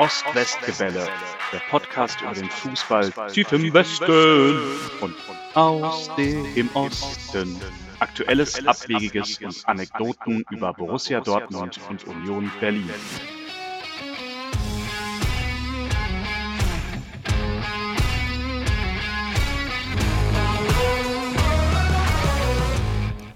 [0.00, 1.06] Ost-West-Gebälle,
[1.52, 4.58] der Podcast über den Fußball tief im Westen
[5.02, 5.14] und
[5.52, 7.60] aus dem Osten.
[7.98, 12.88] Aktuelles, Abwegiges und Anekdoten über Borussia Dortmund und Union Berlin.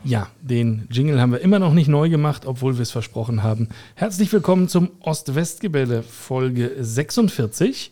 [0.05, 3.71] Ja, den Jingle haben wir immer noch nicht neu gemacht, obwohl wir es versprochen haben.
[3.95, 7.91] Herzlich willkommen zum Ost-West-Gebälle Folge 46.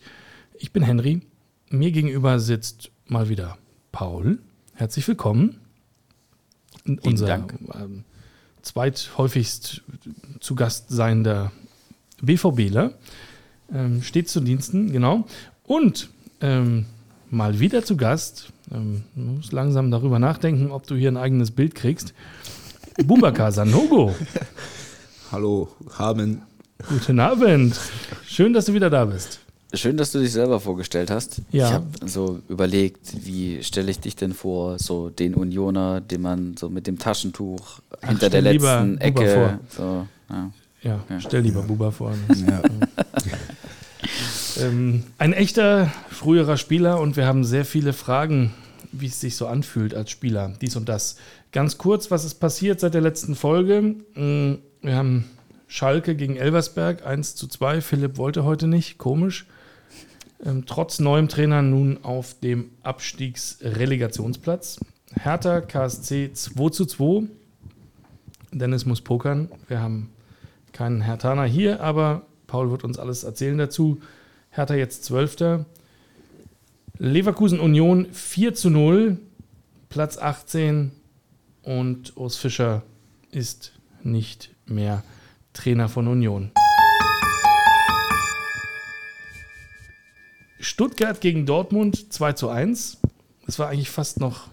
[0.59, 1.23] Ich bin Henry.
[1.71, 3.57] Mir gegenüber sitzt mal wieder
[3.91, 4.37] Paul.
[4.75, 5.59] Herzlich willkommen.
[6.85, 7.55] Vielen Unser Dank.
[7.73, 8.03] ähm,
[8.61, 9.81] zweithäufigst
[10.39, 11.51] zu Gast seiender
[12.21, 12.93] BVBler.
[13.73, 15.25] Ähm, steht zu Diensten, genau.
[15.63, 16.09] Und
[16.41, 16.85] ähm,
[17.31, 18.52] mal wieder zu Gast.
[18.73, 22.13] Ähm, du musst langsam darüber nachdenken, ob du hier ein eigenes Bild kriegst.
[23.05, 24.13] Bubakar Sanogo.
[25.31, 26.41] Hallo, haben.
[26.89, 27.79] Guten Abend.
[28.25, 29.39] Schön, dass du wieder da bist.
[29.75, 31.41] Schön, dass du dich selber vorgestellt hast.
[31.51, 31.67] Ja.
[31.67, 36.55] Ich habe so überlegt, wie stelle ich dich denn vor, so den Unioner, den man
[36.57, 39.59] so mit dem Taschentuch hinter der letzten Ecke.
[39.75, 40.51] So, ja.
[40.83, 41.19] Ja, Ja.
[41.19, 42.13] stell lieber Buba vor.
[42.47, 42.61] Ja.
[44.61, 48.53] Ähm, ein echter früherer Spieler und wir haben sehr viele Fragen,
[48.93, 51.17] wie es sich so anfühlt als Spieler, dies und das.
[51.51, 53.81] Ganz kurz, was ist passiert seit der letzten Folge?
[54.15, 55.25] Mm, Wir haben
[55.67, 57.81] Schalke gegen Elversberg 1 zu 2.
[57.81, 59.47] Philipp wollte heute nicht, komisch.
[60.45, 64.79] Ähm, trotz neuem Trainer nun auf dem Abstiegsrelegationsplatz.
[65.15, 67.23] Hertha KSC 2 zu 2.
[68.51, 69.49] Dennis muss pokern.
[69.67, 70.09] Wir haben
[70.73, 74.01] keinen Hertaner hier, aber Paul wird uns alles erzählen dazu.
[74.51, 75.65] Hertha jetzt Zwölfter.
[76.99, 79.17] Leverkusen Union 4 zu 0,
[79.89, 80.91] Platz 18
[81.63, 82.83] und Urs Fischer
[83.31, 83.71] ist
[84.03, 85.03] nicht mehr
[85.53, 86.51] Trainer von Union.
[90.59, 92.99] Stuttgart gegen Dortmund 2 zu 1.
[93.47, 94.49] Das war eigentlich fast noch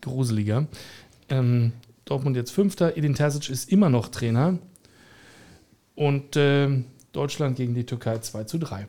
[0.00, 0.66] gruseliger.
[1.28, 1.72] Ähm,
[2.06, 2.96] Dortmund jetzt Fünfter.
[2.96, 4.58] Edin Terzic ist immer noch Trainer.
[5.94, 8.88] Und ähm, Deutschland gegen die Türkei 2 zu 3.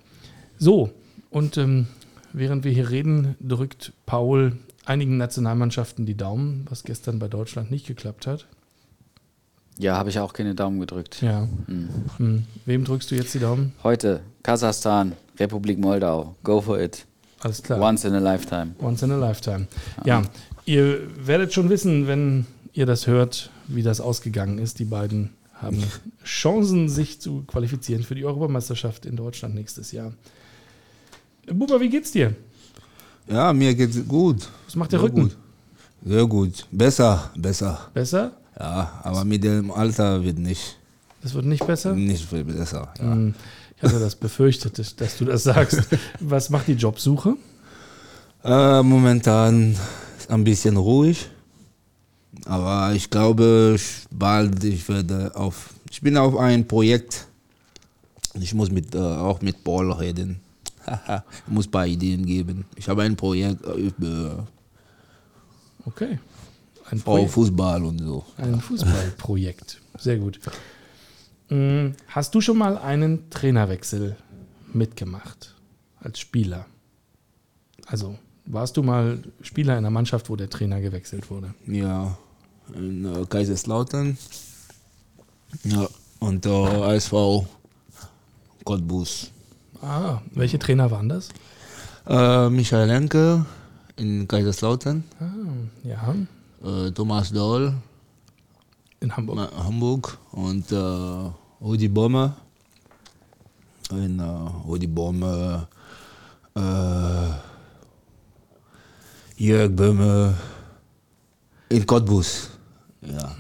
[0.58, 0.92] So,
[1.30, 1.88] und ähm,
[2.34, 7.86] während wir hier reden, drückt Paul einigen Nationalmannschaften die Daumen, was gestern bei Deutschland nicht
[7.88, 8.48] geklappt hat.
[9.78, 11.22] ja, habe ich auch keine Daumen gedrückt.
[11.22, 11.48] Ja.
[11.68, 11.90] Hm.
[12.18, 12.44] Hm.
[12.66, 13.74] Wem drückst du jetzt die Daumen?
[13.84, 16.36] Heute Kasachstan, Republik Moldau.
[16.44, 17.06] Go for it.
[17.40, 17.80] Alles klar.
[17.80, 18.76] Once in a lifetime.
[18.82, 19.68] Once in a lifetime.
[20.06, 20.24] Ja,
[20.66, 24.80] ihr werdet schon wissen, wenn ihr das hört, wie das ausgegangen ist.
[24.80, 25.84] Die beiden haben
[26.26, 30.14] Chancen, sich zu qualifizieren für die Europameisterschaft in Deutschland nächstes Jahr.
[31.54, 32.36] Buba, wie geht's dir?
[33.28, 34.48] Ja, mir geht's gut.
[34.66, 35.22] Was macht der Sehr Rücken?
[35.24, 35.38] Gut.
[36.06, 36.66] Sehr gut.
[36.72, 37.90] Besser, besser.
[37.94, 38.32] Besser?
[38.60, 40.78] Ja, aber mit dem Alter wird nicht,
[41.22, 41.94] Das wird nicht besser?
[41.94, 42.94] nicht viel besser.
[43.00, 43.12] Ja.
[43.12, 43.34] Hm,
[43.78, 45.82] Ich hatte das befürchtet, dass- du das sagst.
[46.20, 47.36] Was macht die Jobsuche?
[48.44, 49.76] Äh, momentan
[50.18, 51.30] ist ein bisschen ruhig.
[52.46, 55.70] Aber ich glaube, ich- bald ich werde auf.
[55.92, 57.26] Ich bin auf ein Projekt.
[58.40, 60.40] Ich muss mit, äh, auch mit Paul reden.
[60.90, 62.66] Ich muss ein paar Ideen geben.
[62.76, 64.48] Ich habe ein Projekt äh, über
[65.86, 66.20] Okay.
[66.92, 68.26] Ein, Frau Projekt, Fußball und so.
[68.38, 69.80] ein Fußballprojekt.
[69.98, 70.40] Sehr gut.
[71.50, 74.16] Hm, Hast du schon mal einen Trainerwechsel
[74.74, 75.56] mitgemacht
[76.00, 76.66] als Spieler?
[77.88, 81.54] Also warst du mal Spieler in einer Mannschaft, wo der Trainer gewechselt wurde?
[81.68, 82.18] Ja,
[82.76, 84.18] in äh, Kaiserslautern.
[85.64, 85.88] Ja,
[86.20, 87.46] und äh, ASV
[88.64, 89.32] Cottbus.
[89.82, 91.30] Ah, welche Trainer waren das?
[92.08, 93.46] Äh, Michael Enke
[93.96, 95.04] in Kaiserslautern.
[95.20, 96.16] Ah, ja,
[96.64, 97.74] Äh, Thomas Doll
[99.00, 99.38] in Hamburg.
[99.52, 100.18] in Hamburg.
[100.32, 100.76] Und äh,
[101.62, 102.36] Rudi Bommer.
[103.92, 104.24] In äh,
[104.68, 105.68] Rudi Bommer.
[106.56, 107.30] Äh,
[109.38, 110.34] Jörg Böhme.
[111.70, 112.50] In Cottbus.
[113.02, 113.32] Ja.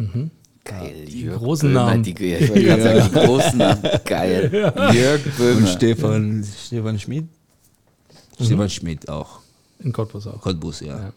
[0.69, 1.05] Geil.
[1.05, 2.03] Die Jörg großen Böhmer, Namen.
[2.03, 3.83] Die, ich wollte gerade sagen, die großen Namen.
[4.05, 4.73] Geil.
[4.93, 5.67] Jörg Und Böhmer.
[5.67, 7.25] Stefan, Stefan Schmidt.
[8.41, 9.39] Stefan Schmidt auch.
[9.79, 10.41] In Cottbus auch.
[10.41, 10.97] Cottbus, ja.
[10.97, 11.13] Ja.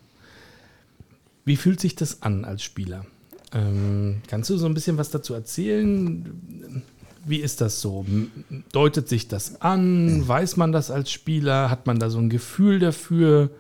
[1.45, 3.05] Wie fühlt sich das an als Spieler?
[3.53, 6.83] Ähm, kannst du so ein bisschen was dazu erzählen?
[7.25, 8.05] Wie ist das so?
[8.73, 10.27] Deutet sich das an?
[10.27, 11.71] Weiß man das als Spieler?
[11.71, 13.51] Hat man da so ein Gefühl dafür?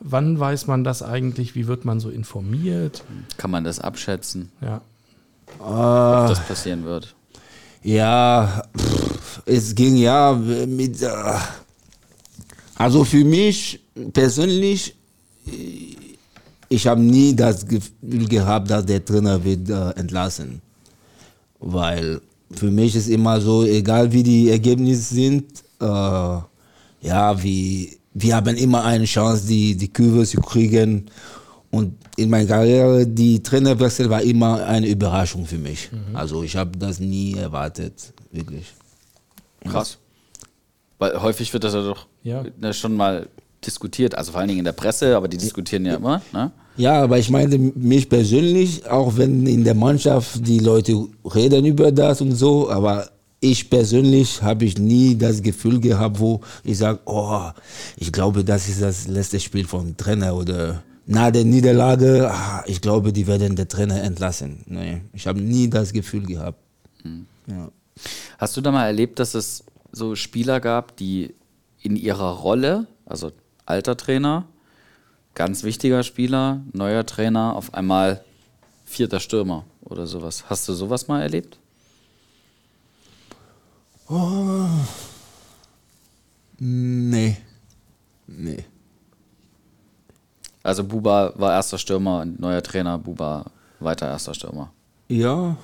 [0.00, 1.54] Wann weiß man das eigentlich?
[1.56, 3.02] Wie wird man so informiert?
[3.36, 4.80] Kann man das abschätzen, Ja.
[5.58, 7.14] Äh, dass das passieren wird?
[7.82, 11.02] ja, pff, es ging ja mit.
[11.02, 11.08] Äh,
[12.76, 13.80] also für mich
[14.12, 14.94] persönlich,
[15.46, 15.96] äh,
[16.68, 20.60] ich habe nie das Gefühl gehabt, dass der Trainer wird äh, entlassen.
[21.60, 22.20] Weil
[22.52, 25.44] für mich ist immer so, egal wie die Ergebnisse sind,
[25.80, 25.84] äh,
[27.00, 31.10] ja, wie, wir haben immer eine Chance, die, die Kurve zu kriegen.
[31.70, 35.90] Und in meiner Karriere, die Trainerwechsel war immer eine Überraschung für mich.
[36.14, 38.72] Also ich habe das nie erwartet, wirklich.
[39.64, 39.98] Krass.
[40.98, 42.44] Weil häufig wird das ja doch Ja.
[42.58, 43.28] ne, schon mal
[43.64, 46.22] diskutiert, also vor allen Dingen in der Presse, aber die diskutieren ja immer.
[46.32, 46.50] Ne?
[46.76, 51.90] Ja, aber ich meine mich persönlich, auch wenn in der Mannschaft die Leute reden über
[51.92, 53.10] das und so, aber
[53.40, 57.50] ich persönlich habe ich nie das Gefühl gehabt, wo ich sage, oh,
[57.96, 62.82] ich glaube, das ist das letzte Spiel vom Trainer oder nach der Niederlage, ah, ich
[62.82, 64.62] glaube, die werden den Trainer entlassen.
[64.66, 66.58] Nee, ich habe nie das Gefühl gehabt.
[67.46, 67.70] Ja.
[68.36, 71.34] Hast du da mal erlebt, dass es so Spieler gab, die
[71.80, 73.32] in ihrer Rolle, also
[73.64, 74.44] alter Trainer,
[75.34, 78.22] ganz wichtiger Spieler, neuer Trainer, auf einmal
[78.84, 80.44] vierter Stürmer oder sowas?
[80.50, 81.58] Hast du sowas mal erlebt?
[86.58, 87.36] Nee.
[88.26, 88.64] Nee.
[90.62, 93.46] Also Buba war erster Stürmer und neuer Trainer, Buba
[93.80, 94.72] weiter erster Stürmer.
[95.08, 95.56] Ja,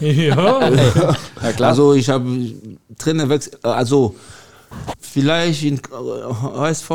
[0.00, 0.70] ja.
[1.42, 1.70] Ja klar.
[1.70, 2.54] Also ich habe
[2.96, 4.14] Trainerwechsel, also
[5.00, 5.80] vielleicht in äh,
[6.32, 6.90] HSV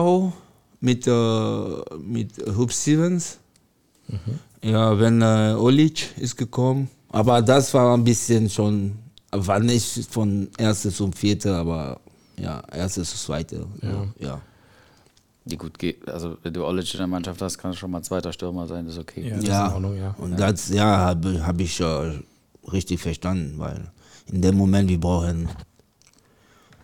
[0.79, 3.37] mit, äh, mit Hub Stevens.
[4.61, 6.89] Ja, wenn äh, Olic ist gekommen.
[7.11, 8.97] Aber das war ein bisschen schon,
[9.31, 11.99] war nicht von erste zum vierte, aber
[12.37, 13.65] ja, erste zu zweite.
[13.81, 14.07] Ja.
[14.19, 14.41] ja.
[15.49, 16.07] Ja, gut, geht.
[16.07, 18.85] Also, wenn du Olic in der Mannschaft hast, kann es schon mal zweiter Stürmer sein,
[18.87, 19.27] ist okay.
[19.29, 20.15] Ja, das Ja, ist in Ordnung, ja.
[20.17, 22.11] und das ja, habe hab ich äh,
[22.71, 23.91] richtig verstanden, weil
[24.31, 25.49] in dem Moment, wir brauchen ein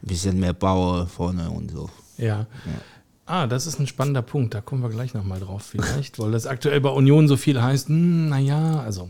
[0.02, 1.90] bisschen mehr Power vorne und so.
[2.18, 2.48] Ja.
[3.28, 4.54] Ah, das ist ein spannender Punkt.
[4.54, 7.88] Da kommen wir gleich nochmal drauf vielleicht, weil das aktuell bei Union so viel heißt,
[7.90, 9.10] hm, naja, also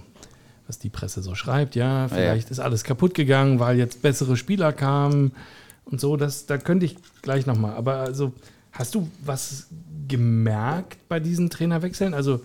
[0.67, 4.73] was die Presse so schreibt, ja, vielleicht ist alles kaputt gegangen, weil jetzt bessere Spieler
[4.73, 5.31] kamen
[5.85, 6.17] und so.
[6.17, 7.75] Das, da könnte ich gleich nochmal.
[7.75, 8.33] Aber also,
[8.75, 9.67] hast du was
[10.07, 12.13] gemerkt bei diesen Trainerwechseln?
[12.13, 12.41] Also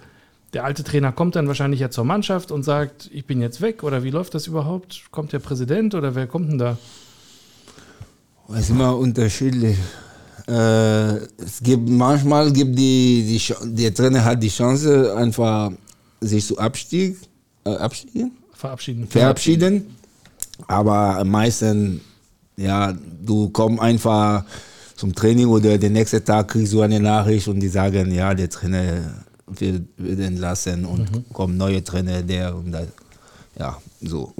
[0.52, 3.82] der alte Trainer kommt dann wahrscheinlich ja zur Mannschaft und sagt, ich bin jetzt weg
[3.82, 5.02] oder wie läuft das überhaupt?
[5.10, 6.78] Kommt der Präsident oder wer kommt denn da?
[8.48, 9.76] Es ist immer unterschiedlich.
[10.48, 15.70] Äh, es gibt manchmal gibt die, die der Trainer hat die Chance einfach
[16.20, 17.16] sich zu Abstieg,
[17.64, 19.06] äh, abstiegen, Verabschieden.
[19.06, 19.96] verabschieden,
[20.66, 22.00] aber meistens
[22.56, 24.44] ja du kommst einfach
[25.00, 28.50] zum Training oder den nächsten Tag kriegst du eine Nachricht und die sagen ja der
[28.50, 32.86] Trainer wird, wird entlassen und kommt neuer Trainer der und das,
[33.58, 34.34] ja so.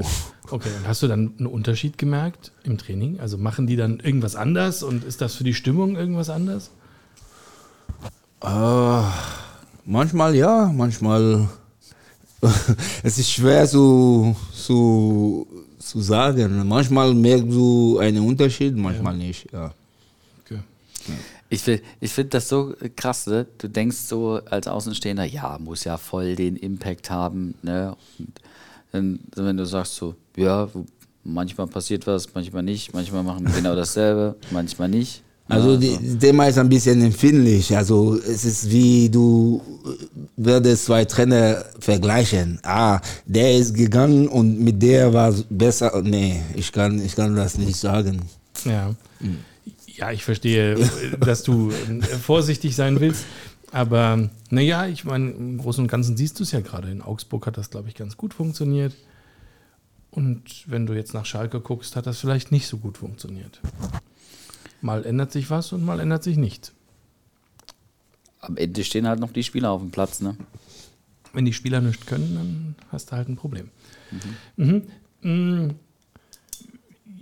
[0.51, 3.21] Okay, und hast du dann einen Unterschied gemerkt im Training?
[3.21, 6.71] Also machen die dann irgendwas anders und ist das für die Stimmung irgendwas anders?
[8.43, 9.03] Äh,
[9.87, 11.49] manchmal ja, manchmal.
[13.03, 15.47] es ist schwer zu, zu,
[15.79, 16.69] zu sagen.
[16.69, 19.51] Manchmal merkst du einen Unterschied, manchmal nicht.
[19.53, 19.73] Ja.
[21.05, 21.19] Okay.
[21.53, 21.67] Ich,
[22.01, 23.47] ich finde das so krass, ne?
[23.59, 27.97] Du denkst so als Außenstehender, ja, muss ja voll den Impact haben, ne?
[28.19, 28.41] Und
[28.93, 30.69] dann, wenn du sagst so, ja,
[31.25, 35.23] manchmal passiert was, manchmal nicht, manchmal machen die genau dasselbe, manchmal nicht.
[35.49, 36.01] Also Ja, die, so.
[36.01, 37.77] das Thema ist ein bisschen empfindlich.
[37.77, 40.07] Also es ist wie du äh,
[40.37, 42.61] würdest zwei Trainer vergleichen.
[42.63, 46.01] Ah, der ist gegangen und mit der war es besser.
[46.05, 48.21] Nee, ich kann, ich kann das nicht sagen.
[48.65, 48.95] Ja.
[50.01, 50.77] Ja, ich verstehe,
[51.21, 53.27] dass du äh, vorsichtig sein willst.
[53.71, 56.91] Aber naja, ich meine, im Großen und Ganzen siehst du es ja gerade.
[56.91, 58.95] In Augsburg hat das, glaube ich, ganz gut funktioniert.
[60.11, 63.61] Und wenn du jetzt nach Schalke guckst, hat das vielleicht nicht so gut funktioniert.
[64.81, 66.73] Mal ändert sich was und mal ändert sich nichts.
[68.41, 70.37] Am Ende stehen halt noch die Spieler auf dem Platz, ne?
[71.33, 73.71] Wenn die Spieler nichts können, dann hast du halt ein Problem.
[74.57, 74.83] Mhm.
[75.21, 75.75] Mm.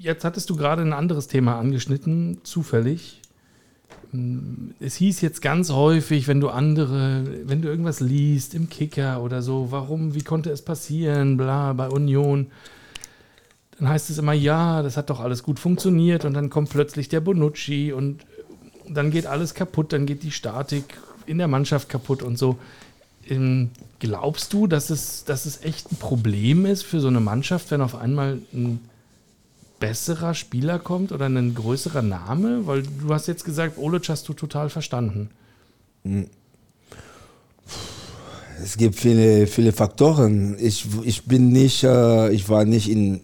[0.00, 3.20] Jetzt hattest du gerade ein anderes Thema angeschnitten, zufällig.
[4.78, 9.42] Es hieß jetzt ganz häufig, wenn du andere, wenn du irgendwas liest im Kicker oder
[9.42, 12.46] so, warum, wie konnte es passieren, bla, bei Union,
[13.76, 17.08] dann heißt es immer, ja, das hat doch alles gut funktioniert und dann kommt plötzlich
[17.08, 18.24] der Bonucci und
[18.88, 20.84] dann geht alles kaputt, dann geht die Statik
[21.26, 22.56] in der Mannschaft kaputt und so.
[23.28, 27.72] Ähm, glaubst du, dass es, dass es echt ein Problem ist für so eine Mannschaft,
[27.72, 28.78] wenn auf einmal ein
[29.80, 32.66] besserer Spieler kommt oder ein größerer Name?
[32.66, 35.30] Weil du hast jetzt gesagt, Olic hast du total verstanden.
[38.62, 40.56] Es gibt viele, viele Faktoren.
[40.58, 43.20] Ich, ich bin nicht, äh, ich war nicht in,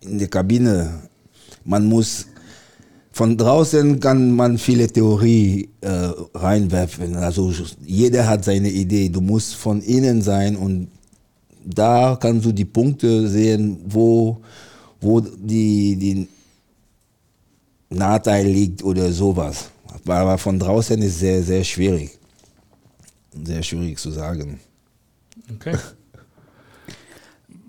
[0.00, 1.02] in der Kabine.
[1.64, 2.26] Man muss,
[3.12, 7.16] von draußen kann man viele Theorie äh, reinwerfen.
[7.16, 7.52] Also
[7.84, 9.08] jeder hat seine Idee.
[9.08, 10.88] Du musst von innen sein und
[11.64, 14.40] da kannst du die Punkte sehen, wo,
[15.00, 16.28] wo die, die
[17.88, 19.70] Nachteil liegt oder sowas.
[20.06, 22.18] Aber von draußen ist sehr, sehr schwierig.
[23.44, 24.60] Sehr schwierig zu sagen.
[25.54, 25.76] Okay.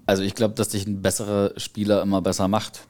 [0.06, 2.86] Also ich glaube, dass dich ein besserer Spieler immer besser macht.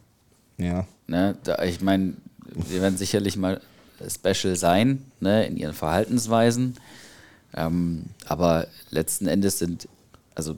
[0.58, 0.88] Ja.
[1.08, 1.38] Ne?
[1.44, 2.14] Da, ich meine,
[2.54, 3.62] wir werden sicherlich mal
[4.08, 5.46] special sein ne?
[5.46, 6.78] in ihren Verhaltensweisen.
[7.54, 9.88] Ähm, aber letzten Endes sind
[10.36, 10.58] also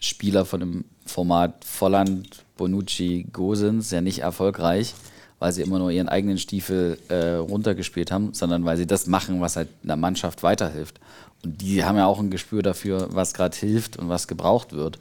[0.00, 4.94] Spieler von dem Format Volland, Bonucci, Gosens ja nicht erfolgreich,
[5.38, 9.40] weil sie immer nur ihren eigenen Stiefel äh, runtergespielt haben, sondern weil sie das machen,
[9.40, 11.00] was halt einer Mannschaft weiterhilft.
[11.42, 14.98] Und die haben ja auch ein Gespür dafür, was gerade hilft und was gebraucht wird.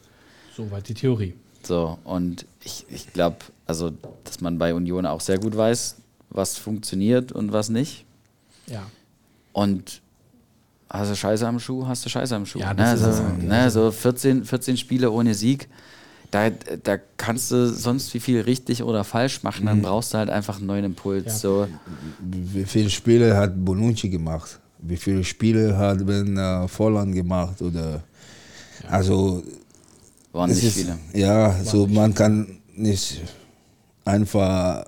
[0.56, 1.34] Soweit die Theorie.
[1.64, 3.92] So, und ich, ich glaube, also,
[4.24, 5.98] dass man bei Union auch sehr gut weiß,
[6.30, 8.06] was funktioniert und was nicht.
[8.68, 8.84] Ja.
[9.52, 10.02] Und
[10.90, 12.60] hast du Scheiße am Schuh, hast du Scheiße am Schuh.
[12.60, 12.84] Ja, ne?
[12.84, 13.70] das ist so, halt, ne?
[13.70, 15.68] so 14, 14 Spiele ohne Sieg.
[16.32, 20.30] Da, da kannst du sonst wie viel richtig oder falsch machen, dann brauchst du halt
[20.30, 21.26] einfach einen neuen Impuls.
[21.26, 21.34] Ja.
[21.34, 21.68] So,
[22.20, 24.60] Wie viele Spiele hat Bonucci gemacht?
[24.78, 27.62] Wie viele Spiele hat Ben äh, Volland gemacht?
[27.62, 28.04] Oder
[28.88, 29.44] also
[30.32, 30.98] waren nicht ist, viele.
[31.14, 33.22] Ja, so man kann nicht
[34.06, 34.86] einfach.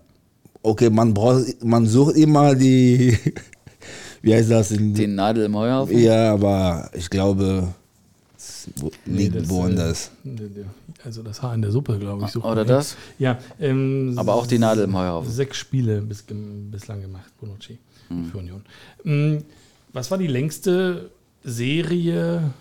[0.61, 3.17] Okay, man braucht, man sucht immer die.
[4.21, 4.71] Wie heißt das?
[4.71, 5.97] In, Den Nadel im Heuhaufen.
[5.97, 7.67] ja, aber ich glaube,
[8.77, 10.11] wo- Nee, liegt das, woanders.
[10.25, 10.39] äh,
[11.03, 12.35] Also das Haar in der Suppe, glaube ich.
[12.35, 12.95] Oder das?
[13.19, 13.39] Ja.
[13.59, 15.31] ähm, Aber auch die Nadel im Heuhaufen.
[15.31, 17.77] Sechs Spiele bis, bislang gemacht, Bonucci
[18.09, 18.25] Hm.
[18.25, 18.63] für Union.
[19.03, 19.37] Mm,
[19.93, 21.09] Was war die längste
[21.43, 22.51] Serie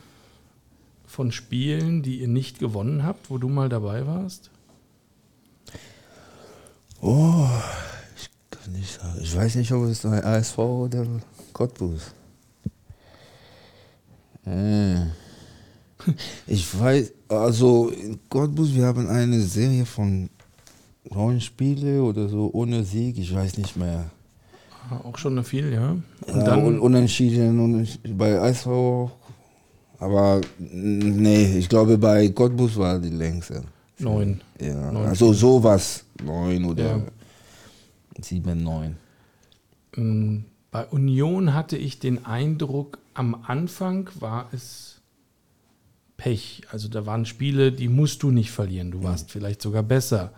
[1.06, 4.50] von Spielen, die ihr nicht gewonnen habt, wo du mal dabei warst?
[7.02, 7.46] Oh,
[8.16, 9.18] ich kann nicht sagen.
[9.22, 11.06] Ich weiß nicht, ob es ein ASV oder
[11.52, 12.12] Cottbus.
[14.44, 14.96] Äh.
[16.46, 20.28] Ich weiß, also in Cottbus, wir haben eine Serie von
[21.10, 24.10] neun Spiele oder so ohne Sieg, ich weiß nicht mehr.
[24.90, 25.90] Ah, Auch schon viel, ja.
[25.90, 29.10] Und Ja, dann un unentschieden und bei ASV,
[29.98, 33.62] aber nee, ich glaube bei Cottbus war die längste.
[33.98, 34.40] neun.
[34.60, 37.00] Ja, Neun also sowas, neun oder Ja.
[38.20, 38.96] sieben, neun.
[39.96, 44.89] Mm, Bei Union hatte ich den Eindruck, am Anfang war es
[46.20, 46.60] Pech.
[46.70, 48.90] Also da waren Spiele, die musst du nicht verlieren.
[48.90, 50.32] Du warst vielleicht sogar besser.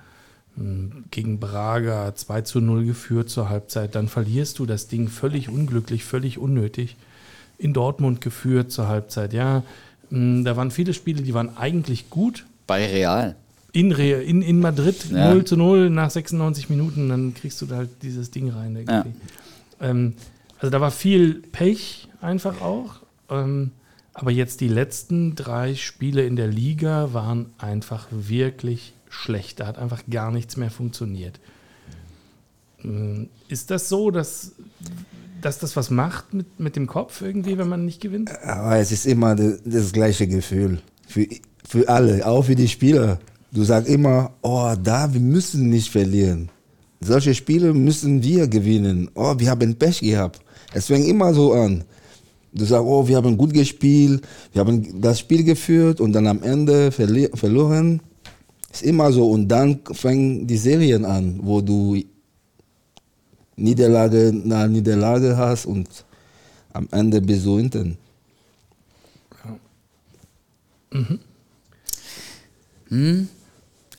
[0.55, 3.97] Mm, Gegen Braga 2 zu 0 geführt zur Halbzeit.
[3.97, 6.95] Dann verlierst du das Ding völlig unglücklich, völlig unnötig.
[7.59, 9.33] In Dortmund geführt zur Halbzeit.
[9.33, 9.65] Ja,
[10.11, 12.45] mm, da waren viele Spiele, die waren eigentlich gut.
[12.69, 13.35] Bei Real.
[13.73, 15.35] In, Re in, in Madrid Ja.
[15.35, 18.77] 0 zu 0 nach 96 Minuten, dann kriegst du da halt dieses Ding rein.
[18.77, 19.11] Irgendwie.
[19.81, 20.13] Ähm,
[20.61, 23.01] also da war viel Pech einfach auch.
[23.31, 23.73] Ähm,
[24.15, 29.61] aber jetzt die letzten drei Spiele in der Liga waren einfach wirklich schlecht.
[29.61, 31.41] Da hat einfach gar nichts mehr funktioniert.
[32.85, 34.53] Ähm, Ist das so, dass,
[35.41, 38.31] dass das was macht mit, mit dem Kopf irgendwie, wenn man nicht gewinnt?
[38.43, 40.81] Aber es ist immer das, das gleiche Gefühl.
[41.07, 41.27] Für,
[41.67, 43.19] für alle, auch für die Spieler.
[43.51, 46.51] Du sagst immer, oh, da, wir müssen nicht verlieren.
[47.01, 49.11] Solche Spiele müssen wir gewinnen.
[49.15, 50.41] Oh, wir haben Pech gehabt.
[50.73, 51.85] Es fängt immer so an.
[52.55, 56.43] Du sagst, oh, wir haben gut gespielt, wir haben das Spiel geführt und dann am
[56.43, 58.01] Ende verli- verloren.
[58.71, 59.31] Ist immer so.
[59.31, 62.03] Und dann fangen die Serien an, wo du
[63.57, 65.89] Niederlage nach Niederlage hast und
[66.73, 67.99] am Ende bist du hinten.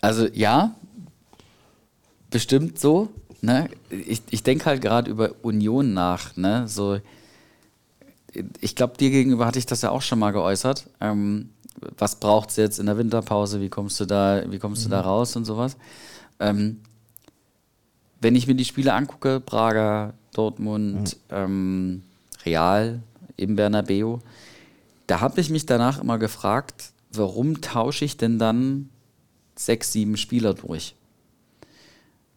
[0.01, 0.75] Also ja,
[2.29, 3.10] bestimmt so.
[3.41, 3.69] Ne?
[3.89, 6.36] Ich, ich denke halt gerade über Union nach.
[6.38, 6.67] Ne?
[6.67, 7.00] So,
[8.59, 10.89] ich glaube, dir gegenüber hatte ich das ja auch schon mal geäußert.
[10.99, 11.49] Ähm,
[11.97, 13.61] was braucht es jetzt in der Winterpause?
[13.61, 15.77] Wie kommst du da, wie kommst du da raus und sowas?
[16.39, 16.81] Ähm,
[18.21, 22.03] wenn ich mir die Spiele angucke, Braga, Dortmund, ähm,
[22.45, 23.01] Real,
[23.37, 24.19] eben Bernabeu,
[25.07, 28.89] da habe ich mich danach immer gefragt, warum tausche ich denn dann
[29.55, 30.95] sechs, sieben Spieler durch?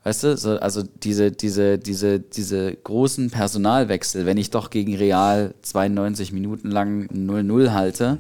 [0.06, 5.52] Weißt du, so, also diese, diese, diese, diese großen Personalwechsel, wenn ich doch gegen Real
[5.62, 8.18] 92 Minuten lang 0-0 halte,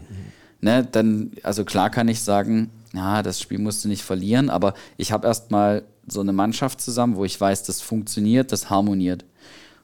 [0.60, 4.74] ne, dann, also klar kann ich sagen, ja, das Spiel musst du nicht verlieren, aber
[4.96, 9.24] ich habe erstmal so eine Mannschaft zusammen, wo ich weiß, das funktioniert, das harmoniert.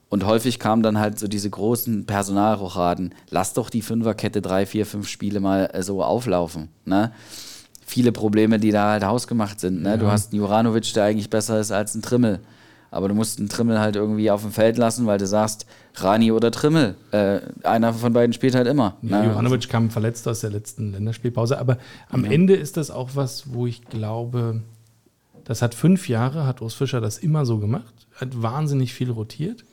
[0.09, 3.15] Und häufig kamen dann halt so diese großen Personalrochaden.
[3.31, 6.69] Lass doch die Fünferkette drei, vier, fünf Spiele mal äh, so auflaufen.
[6.85, 7.13] Ne?
[7.93, 9.83] Viele Probleme, die da halt hausgemacht sind.
[9.83, 9.99] Ne?
[9.99, 12.41] Du hast einen Juranovic, der eigentlich besser ist als ein Trimmel.
[12.91, 16.33] Aber du musst einen Trimmel halt irgendwie auf dem Feld lassen, weil du sagst, Rani
[16.33, 16.95] oder Trimmel.
[17.11, 18.97] Äh, einer von beiden spielt halt immer.
[19.03, 19.27] Ja, ne?
[19.29, 21.77] Juranovic kam verletzt aus der letzten Länderspielpause, aber
[22.09, 24.63] am Ende ist das auch was, wo ich glaube,
[25.45, 29.65] Das hat fünf Jahre, hat Urs Fischer das immer so gemacht, hat wahnsinnig viel rotiert.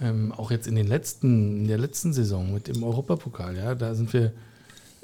[0.00, 3.94] Ähm, auch jetzt in den letzten, in der letzten Saison mit dem Europapokal, ja, da
[3.94, 4.32] sind wir,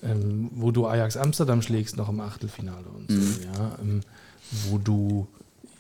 [0.03, 4.01] ähm, wo du Ajax Amsterdam schlägst, noch im Achtelfinale und so, ja, ähm,
[4.69, 5.27] wo du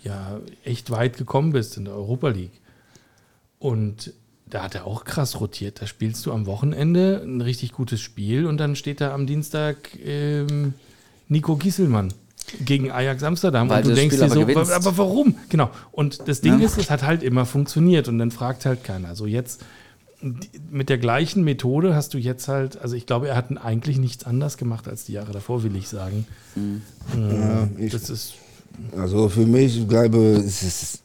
[0.02, 2.60] ja echt weit gekommen bist in der Europa League.
[3.58, 4.12] Und
[4.48, 5.80] da hat er auch krass rotiert.
[5.82, 9.76] Da spielst du am Wochenende ein richtig gutes Spiel und dann steht da am Dienstag
[10.04, 10.74] ähm,
[11.28, 12.12] Nico Gieselmann
[12.64, 14.70] gegen Ajax Amsterdam Weil und du denkst Spiel dir aber so, gewinnst.
[14.72, 15.34] aber warum?
[15.48, 15.70] Genau.
[15.90, 16.66] Und das Ding Ja.
[16.66, 19.16] ist, es hat halt immer funktioniert und dann fragt halt keiner.
[19.16, 19.64] So jetzt
[20.70, 24.24] mit der gleichen Methode hast du jetzt halt, also ich glaube, er hat eigentlich nichts
[24.24, 26.26] anders gemacht als die Jahre davor, will ich sagen.
[26.54, 26.82] Mhm.
[27.14, 28.34] Ja, ich, Das ist
[28.96, 31.02] also für mich, ich glaube, es ist,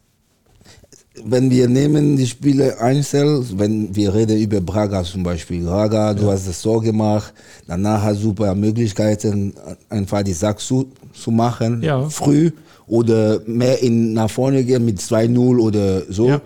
[1.25, 5.63] wenn wir nehmen die Spiele einzeln, wenn wir reden über Braga zum Beispiel.
[5.63, 7.33] Braga, du hast das so gemacht,
[7.67, 9.53] danach hast du super Möglichkeiten,
[9.89, 12.09] einfach die Sack zu, zu machen, Ja.
[12.09, 12.51] früh
[12.87, 16.27] oder mehr in, nach vorne gehen mit 2-0 oder so.
[16.29, 16.41] Ja.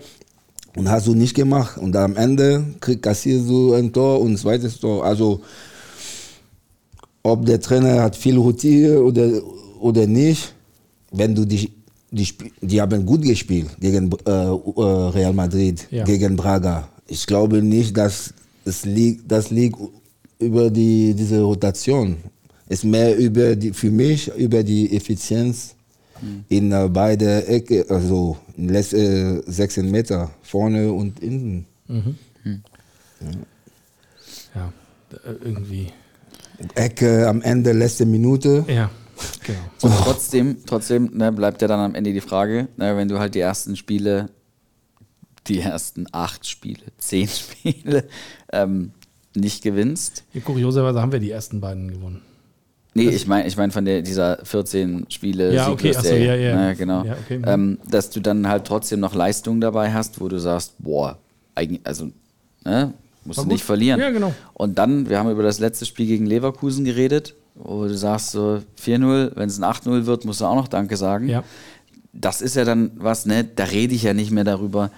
[0.76, 1.78] Und hast du nicht gemacht.
[1.78, 5.04] Und am Ende krieg, kassierst du ein Tor und ein zweites Tor.
[5.04, 5.40] Also,
[7.22, 9.28] ob der Trainer hat viel rotiert oder,
[9.80, 10.54] oder nicht,
[11.12, 11.72] wenn du die,
[12.10, 12.28] die,
[12.60, 16.04] die haben gut gespielt gegen äh, äh, Real Madrid, Ja.
[16.04, 16.88] gegen Braga.
[17.08, 18.32] Ich glaube nicht, dass
[18.64, 19.78] es liegt, das liegt
[20.38, 22.16] über die, diese Rotation.
[22.68, 25.75] Es ist mehr über die, für mich über die Effizienz
[26.48, 31.66] in äh, beide Ecke, also in les, äh, 16 Meter vorne und hinten.
[34.54, 34.72] ja
[35.24, 35.88] äh, irgendwie.
[36.74, 38.64] Ecke am Ende, letzte Minute.
[38.66, 38.90] Ja,
[39.44, 39.58] genau.
[39.82, 43.34] Und trotzdem, trotzdem ne, bleibt ja dann am Ende die Frage, ne, wenn du halt
[43.34, 44.30] die ersten Spiele,
[45.46, 48.08] die ersten acht Spiele, zehn Spiele
[48.52, 48.92] ähm,
[49.34, 50.24] nicht gewinnst.
[50.32, 52.22] Ja, kurioserweise haben wir die ersten beiden gewonnen.
[52.96, 56.26] Nee, ich meine ich mein von der, dieser 14 Spiele Ja, okay, ach so, Sieglosserie,
[56.26, 56.56] ja, ja.
[56.56, 57.04] Ne, genau.
[57.04, 60.74] Ja, okay, ähm, dass du dann halt trotzdem noch Leistungen dabei hast, wo du sagst,
[60.78, 61.18] boah,
[61.54, 62.10] eigentlich, also,
[62.64, 62.92] ne,
[63.24, 63.52] musst War du gut.
[63.54, 64.00] nicht verlieren.
[64.00, 64.34] Ja, genau.
[64.54, 68.60] Und dann, wir haben über das letzte Spiel gegen Leverkusen geredet, wo du sagst so
[68.82, 71.28] 4-0, wenn es ein 8-0 wird, musst du auch noch Danke sagen.
[71.28, 71.44] Ja.
[72.12, 74.90] Das ist ja dann was, ne, da rede ich ja nicht mehr darüber,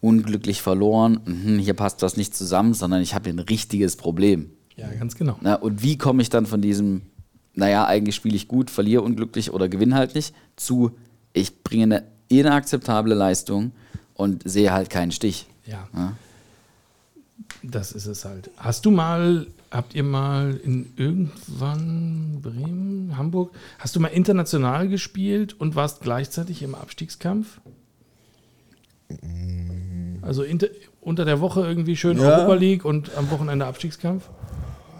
[0.00, 4.50] unglücklich verloren, mhm, hier passt was nicht zusammen, sondern ich habe hier ein richtiges Problem.
[4.76, 5.36] Ja, ganz genau.
[5.40, 7.02] Na, und wie komme ich dann von diesem,
[7.54, 10.92] naja, eigentlich spiele ich gut, verliere unglücklich oder gewinne halt nicht, zu,
[11.32, 13.72] ich bringe eine inakzeptable Leistung
[14.14, 15.46] und sehe halt keinen Stich.
[15.66, 15.86] Ja.
[15.94, 16.12] Ja.
[17.62, 18.50] Das ist es halt.
[18.56, 25.52] Hast du mal, habt ihr mal in irgendwann Bremen, Hamburg, hast du mal international gespielt
[25.60, 27.60] und warst gleichzeitig im Abstiegskampf?
[30.22, 30.68] Also inter,
[31.00, 32.38] unter der Woche irgendwie schön Ja.
[32.38, 34.28] Europa League und am Wochenende Abstiegskampf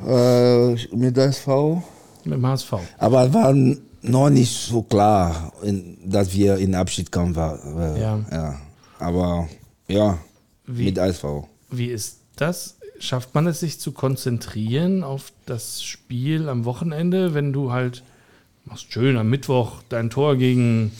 [0.06, 1.82] Äh, mit der SV.
[2.26, 2.74] Mit dem HSV.
[2.98, 3.54] Aber war
[4.02, 7.78] noch nicht so klar, in, dass wir in Abschiedskampf waren.
[7.96, 8.20] Äh, Ja.
[8.30, 8.58] ja.
[8.98, 9.48] Aber
[9.88, 10.18] ja,
[10.66, 11.48] Wie- mit SV.
[11.70, 12.76] Wie ist das?
[12.98, 18.02] Schafft man es, sich zu konzentrieren auf das Spiel am Wochenende, wenn du halt
[18.64, 20.92] machst schön am Mittwoch dein Tor gegen,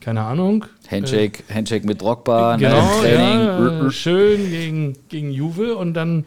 [0.00, 5.92] keine Ahnung, Handshake, Handshake mit Drogba, ne, Genau, ja, äh, schön gegen, gegen Juve und
[5.92, 6.24] dann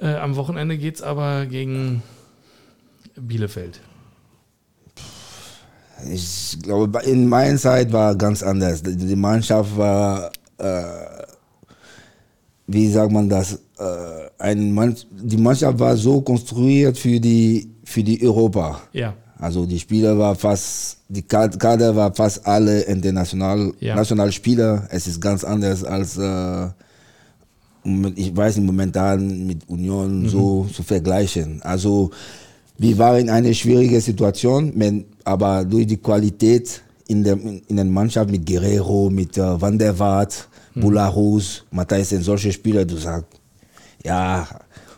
[0.00, 2.04] äh, am Wochenende geht es aber gegen
[3.20, 3.80] Bielefeld.
[6.12, 8.82] Ich glaube, in meiner Zeit war ganz anders.
[8.82, 10.82] Die Mannschaft war, äh,
[12.66, 18.02] wie sagt man das, äh, ein Mann, die Mannschaft war so konstruiert für die, für
[18.02, 18.82] die Europa.
[18.92, 23.94] Ja, Also die Spieler war fast, die Ka- Kader war fast alle international, Ja.
[23.96, 24.86] Nationalspieler.
[24.90, 26.68] Es ist ganz anders als, äh,
[28.16, 31.62] ich weiß nicht, momentan mit Union so zu vergleichen.
[31.62, 32.10] Also
[32.78, 34.72] wir waren in einer schwierigen Situation,
[35.24, 39.98] aber durch die Qualität in der, in der Mannschaft mit Guerrero, mit äh, Van der
[39.98, 43.26] Vaart, Bularus, Matthijsen, solche Spieler, du sagst,
[44.04, 44.46] ja,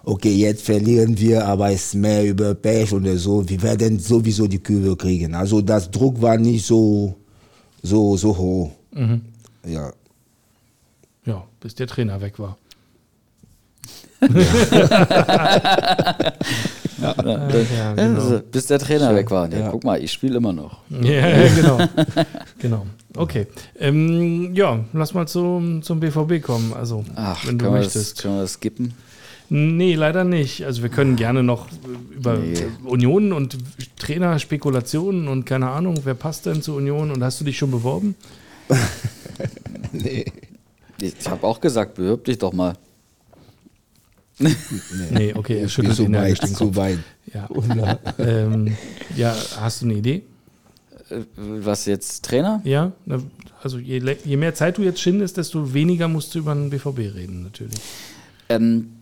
[0.05, 3.49] okay, jetzt verlieren wir, aber es ist mehr über Pech oder so.
[3.49, 5.35] Wir werden sowieso die Kurve kriegen.
[5.35, 7.15] Also das Druck war nicht so,
[7.83, 8.73] so, so hoch.
[9.65, 9.93] Ja.
[11.25, 12.59] ja, bis der Trainer weg war.
[14.21, 14.29] Ja,
[17.01, 17.13] ja,
[17.95, 18.15] genau.
[18.21, 19.51] also, bis der Trainer weg war.
[19.53, 20.79] Ja, Guck mal, ich spiele immer noch.
[20.91, 21.79] Ja, ja, genau.
[22.59, 22.87] genau.
[23.17, 23.47] Okay.
[23.79, 26.73] Ähm, ja, lass mal zum, zum BVB kommen.
[26.73, 28.23] Also, Ach, wenn du können wir, das, möchtest.
[28.23, 28.95] können wir das skippen?
[29.51, 30.67] Nee, leider nicht.
[30.67, 31.69] Also wir können gerne noch
[32.15, 32.55] über Nee.
[32.85, 33.57] Union und
[33.99, 38.15] Trainerspekulationen und keine Ahnung, wer passt denn zu Union und hast du dich schon beworben?
[41.01, 42.75] Ich habe auch gesagt, bewirb dich doch mal.
[44.39, 46.77] Nee, okay, er schüttelt zu energisch weit, den Kopf.
[46.77, 46.99] weit.
[47.35, 47.49] Ja.
[48.19, 48.77] ähm,
[49.17, 50.23] ja, hast du eine Idee?
[51.11, 52.61] Äh, Was jetzt Trainer?
[52.65, 52.93] Ja,
[53.63, 56.99] also je, je mehr Zeit du jetzt schindest, desto weniger musst du über den BVB
[56.99, 57.79] reden, natürlich.
[58.49, 58.93] Ähm,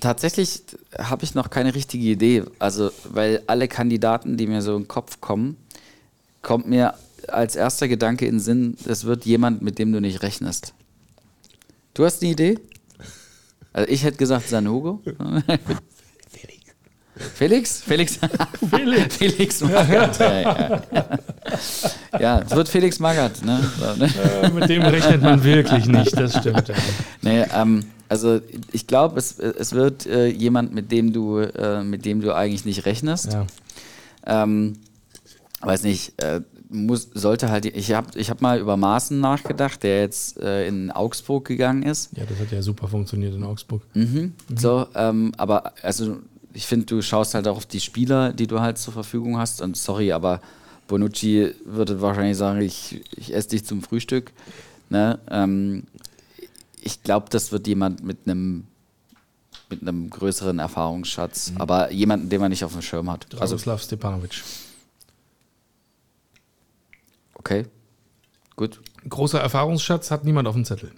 [0.00, 0.62] tatsächlich
[0.98, 2.44] habe ich noch keine richtige Idee.
[2.58, 5.56] Also, weil alle Kandidaten, die mir so in den Kopf kommen,
[6.42, 6.94] kommt mir
[7.28, 10.74] als erster Gedanke in den Sinn, es wird jemand, mit dem du nicht rechnest.
[11.94, 12.58] Du hast eine Idee?
[13.72, 15.02] Also ich hätte gesagt Sanogo.
[17.34, 17.82] Felix?
[17.82, 18.18] Felix?
[18.70, 19.16] Felix.
[19.16, 20.18] Felix Magath.
[20.18, 20.82] Ja, ja.
[22.18, 23.44] ja, es wird Felix Magath.
[23.44, 23.60] Ne?
[23.78, 24.10] So, ne?
[24.42, 26.68] Äh, mit dem rechnet man wirklich nicht, das stimmt.
[26.68, 26.74] Ja.
[27.20, 28.40] Nee, ähm, also
[28.72, 32.64] ich glaube, es, es wird äh, jemand, mit dem du, äh, mit dem du eigentlich
[32.64, 33.32] nicht rechnest.
[33.32, 33.46] Ja.
[34.26, 34.78] Ähm,
[35.60, 36.40] weiß nicht, äh,
[36.72, 40.90] muss, sollte halt, ich habe ich hab mal über Maaßen nachgedacht, der jetzt äh, in
[40.90, 42.10] Augsburg gegangen ist.
[42.16, 43.82] ja, das hat ja super funktioniert in Augsburg.
[43.94, 44.32] Mhm.
[44.56, 46.18] So, ähm, aber also
[46.54, 49.60] ich finde, du schaust halt auch auf die Spieler, die du halt zur Verfügung hast.
[49.60, 50.40] Und sorry, aber
[50.88, 54.32] Bonucci würde wahrscheinlich sagen, ich, ich esse dich zum Frühstück.
[54.90, 55.18] Ne?
[55.30, 55.84] Ähm,
[56.80, 58.64] ich glaube, das wird jemand mit einem
[59.70, 63.24] mit einem größeren Erfahrungsschatz, aber jemanden, den man nicht auf dem Schirm hat.
[63.32, 64.42] Also, Dragoslav Stepanovic.
[67.42, 67.66] Okay,
[68.54, 68.80] gut.
[69.08, 70.92] Großer Erfahrungsschatz hat niemand auf dem Zettel.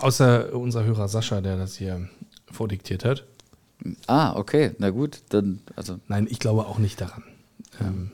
[0.00, 2.08] Außer unser Hörer Sascha, der das hier
[2.50, 3.24] vordiktiert hat.
[4.06, 7.24] Ah, okay, na gut, dann, also, Nein, ich glaube auch nicht daran.
[7.80, 8.12] Ähm,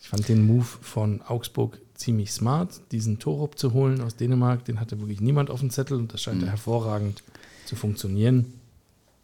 [0.00, 4.64] ich fand den Move von Augsburg ziemlich smart, diesen Torup zu holen aus Dänemark.
[4.64, 7.22] Den hatte wirklich niemand auf dem Zettel und das scheint ja hervorragend
[7.66, 8.54] zu funktionieren.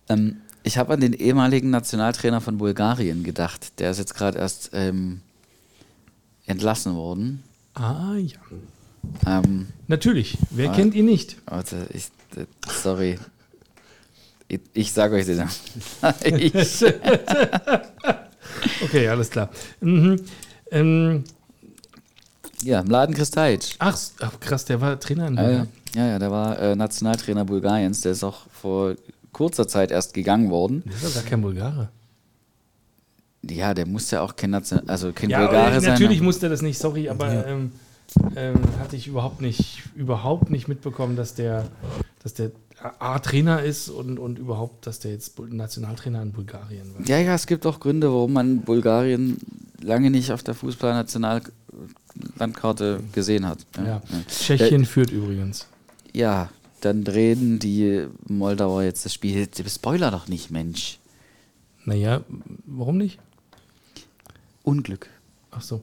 [0.09, 3.79] Ähm, ich habe an den ehemaligen Nationaltrainer von Bulgarien gedacht.
[3.79, 5.23] Der ist jetzt gerade erst ähm,
[6.47, 7.43] entlassen worden.
[7.75, 8.39] Ah ja.
[9.27, 11.37] Ähm, Natürlich, wer kennt ihn nicht?
[11.47, 12.07] warte, ich,
[12.37, 12.47] äh,
[12.83, 13.19] sorry.
[14.49, 15.51] Ich, ich sage euch den Namen.
[18.85, 19.51] Okay, alles klar.
[19.81, 20.17] Mhm.
[20.71, 21.25] Ähm,
[22.63, 23.75] ja, Mladen Kristajic.
[23.79, 25.69] ach, s- ach, krass, der war Trainer in Bulgarien.
[25.95, 28.01] ja, ja, der war äh, Nationaltrainer Bulgariens.
[28.03, 28.95] Der ist auch vor
[29.33, 30.83] kurzer Zeit erst gegangen worden.
[30.87, 31.89] Der ist doch gar kein Bulgare.
[33.51, 35.93] Ja, der muss ja auch kein, Nation also kein Ja, Bulgare äh, sein.
[35.93, 37.73] natürlich muss der das nicht, sorry, aber ähm,
[38.37, 41.69] ähm, hatte ich überhaupt nicht, überhaupt nicht mitbekommen, dass der,
[42.23, 42.51] dass der
[42.99, 47.07] A, Trainer ist und, und überhaupt, dass der jetzt Nationaltrainer in Bulgarien war.
[47.07, 49.39] Ja, ja, es gibt auch Gründe, warum man Bulgarien
[49.81, 53.59] lange nicht auf der Fußballnationallandkarte gesehen hat.
[53.79, 54.03] Ja.
[54.29, 55.67] Tschechien führt übrigens.
[56.13, 59.49] Ja, dann drehen die Moldauer jetzt das Spiel.
[59.69, 60.99] Spoiler doch nicht, Mensch.
[61.85, 62.23] Naja,
[62.67, 63.19] warum nicht?
[64.67, 65.09] Unglück.
[65.53, 65.83] Ach so.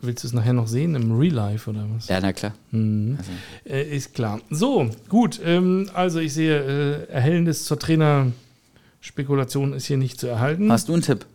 [0.00, 2.08] Willst du es nachher noch sehen im Real Life oder was?
[2.08, 2.54] Ja, na klar.
[2.70, 3.18] Mhm.
[3.18, 3.30] Also,
[3.66, 4.40] Äh, ist klar.
[4.48, 5.40] So, gut.
[5.44, 10.70] Ähm, also ich sehe, äh, Erhellendes zur Trainerspekulation ist hier nicht zu erhalten.
[10.72, 11.26] hast du einen Tipp?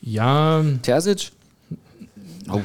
[0.00, 1.30] Ja, Terzic?
[2.50, 2.60] Oh,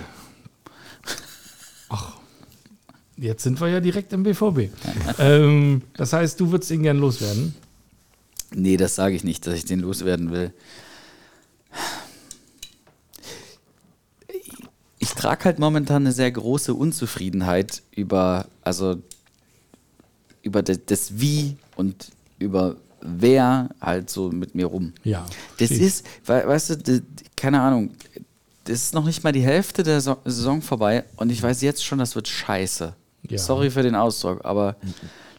[3.18, 4.70] jetzt sind wir ja direkt im BVB.
[5.20, 7.54] ähm, das heißt, du würdest ihn gern loswerden.
[8.54, 10.52] nee, das sage ich nicht, dass ich den loswerden will.
[15.24, 18.98] Ich trage halt momentan eine sehr große Unzufriedenheit über, also
[20.42, 24.92] über das, das Wie und über wer halt so mit mir rum.
[25.06, 25.26] Ja.
[25.60, 25.80] Das ich.
[25.80, 27.02] ist, we- weißt du, das,
[27.38, 27.92] keine Ahnung,
[28.66, 31.86] das ist noch nicht mal die Hälfte der So- Saison vorbei und ich weiß jetzt
[31.86, 32.94] schon, das wird scheiße.
[33.30, 33.38] Ja.
[33.38, 34.76] Sorry für den Ausdruck, aber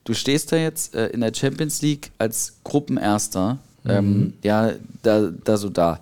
[0.05, 5.59] du stehst da jetzt äh, in der Champions League als Gruppenerster, ähm, ja, da, da
[5.59, 6.01] so da.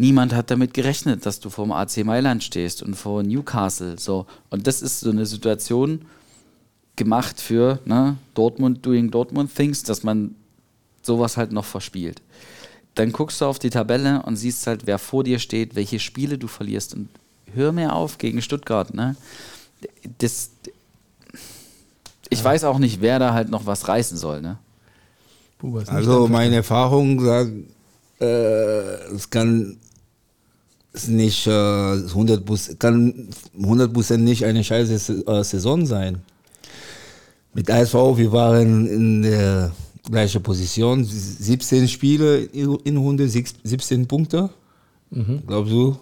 [0.00, 3.98] Niemand hat damit gerechnet, dass du vor dem AC Mailand stehst und vor Newcastle.
[3.98, 4.24] So.
[4.48, 6.06] Und das ist so eine Situation
[6.96, 10.36] gemacht für ne, Dortmund doing Dortmund things, dass man
[11.02, 12.22] sowas halt noch verspielt.
[12.94, 16.38] Dann guckst du auf die Tabelle und siehst halt, wer vor dir steht, welche Spiele
[16.38, 16.94] du verlierst.
[16.94, 17.10] Und
[17.52, 18.94] hör mir auf gegen Stuttgart.
[18.94, 19.16] Ne?
[20.16, 20.48] Das,
[22.30, 24.40] ich weiß auch nicht, wer da halt noch was reißen soll.
[24.40, 24.56] Ne?
[25.88, 27.52] Also meine Erfahrung sagt,
[28.18, 29.76] äh, es kann
[30.92, 36.18] es nicht äh, 100 Bus, kann 100% nicht eine scheiße äh, Saison sein.
[37.54, 39.72] Mit ASV, wir waren in der
[40.08, 44.50] gleichen Position, 17 Spiele in Runde, six- 17 Punkte,
[45.46, 45.96] glaubst du?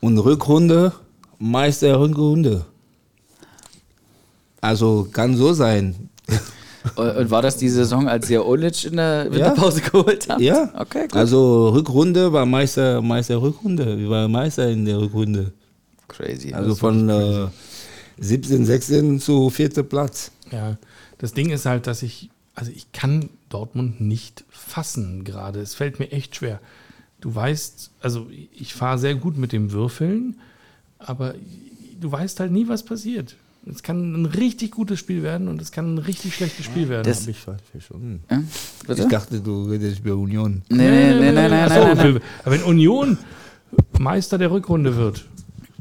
[0.00, 0.92] Und Rückrunde,
[1.38, 2.64] Meister Rückrunde.
[4.60, 5.94] Also kann so sein.
[6.94, 10.40] Und, war das die Saison, als ihr Olic in der Winterpause geholt habt?
[10.40, 10.70] Ja.
[10.78, 11.16] Okay, gut.
[11.16, 13.98] Also Rückrunde war Meister, Meister Rückrunde.
[13.98, 15.52] Wir waren Meister in der Rückrunde.
[16.08, 16.52] Crazy.
[16.52, 17.48] Also von äh,
[18.18, 20.30] 17, 16 zu vierter Platz.
[20.52, 20.76] Ja,
[21.18, 25.60] das Ding ist halt, dass ich, also ich kann Dortmund nicht fassen gerade.
[25.60, 26.60] Es fällt mir echt schwer.
[27.20, 30.36] du weißt, also ich fahre sehr gut mit dem Würfeln,
[30.98, 31.34] aber
[32.00, 33.36] du weißt halt nie, was passiert.
[33.68, 37.04] Es kann ein richtig gutes Spiel werden und es kann ein richtig schlechtes Spiel werden.
[37.04, 38.22] Das- Hab ich falsch verstanden.
[38.30, 38.42] Ja?
[38.86, 39.02] Bitte?
[39.02, 40.62] Ich dachte, du redest über Union.
[40.68, 42.20] Nee, nee, nee, nee, nee, Ach so, nee, nee.
[42.44, 43.18] Aber wenn Union
[43.98, 45.24] Meister der Rückrunde wird,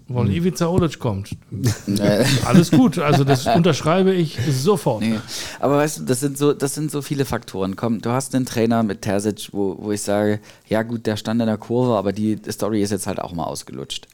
[0.08, 2.00] weil Ivica Olic kommt, Nee.
[2.46, 2.98] alles gut.
[3.00, 5.02] Also das unterschreibe ich sofort.
[5.02, 5.20] Nee.
[5.60, 7.76] Aber weißt du, das sind so, das sind so viele Faktoren.
[7.76, 11.40] Komm, du hast einen Trainer mit Terzic, wo, wo ich sage, ja gut, der stand
[11.42, 14.08] in der Kurve, aber die Story ist jetzt halt auch mal ausgelutscht.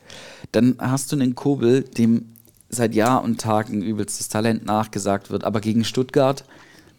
[0.51, 2.25] Dann hast du einen Kobel, dem
[2.71, 6.43] seit Jahr und Tag ein übelstes Talent nachgesagt wird, aber gegen Stuttgart,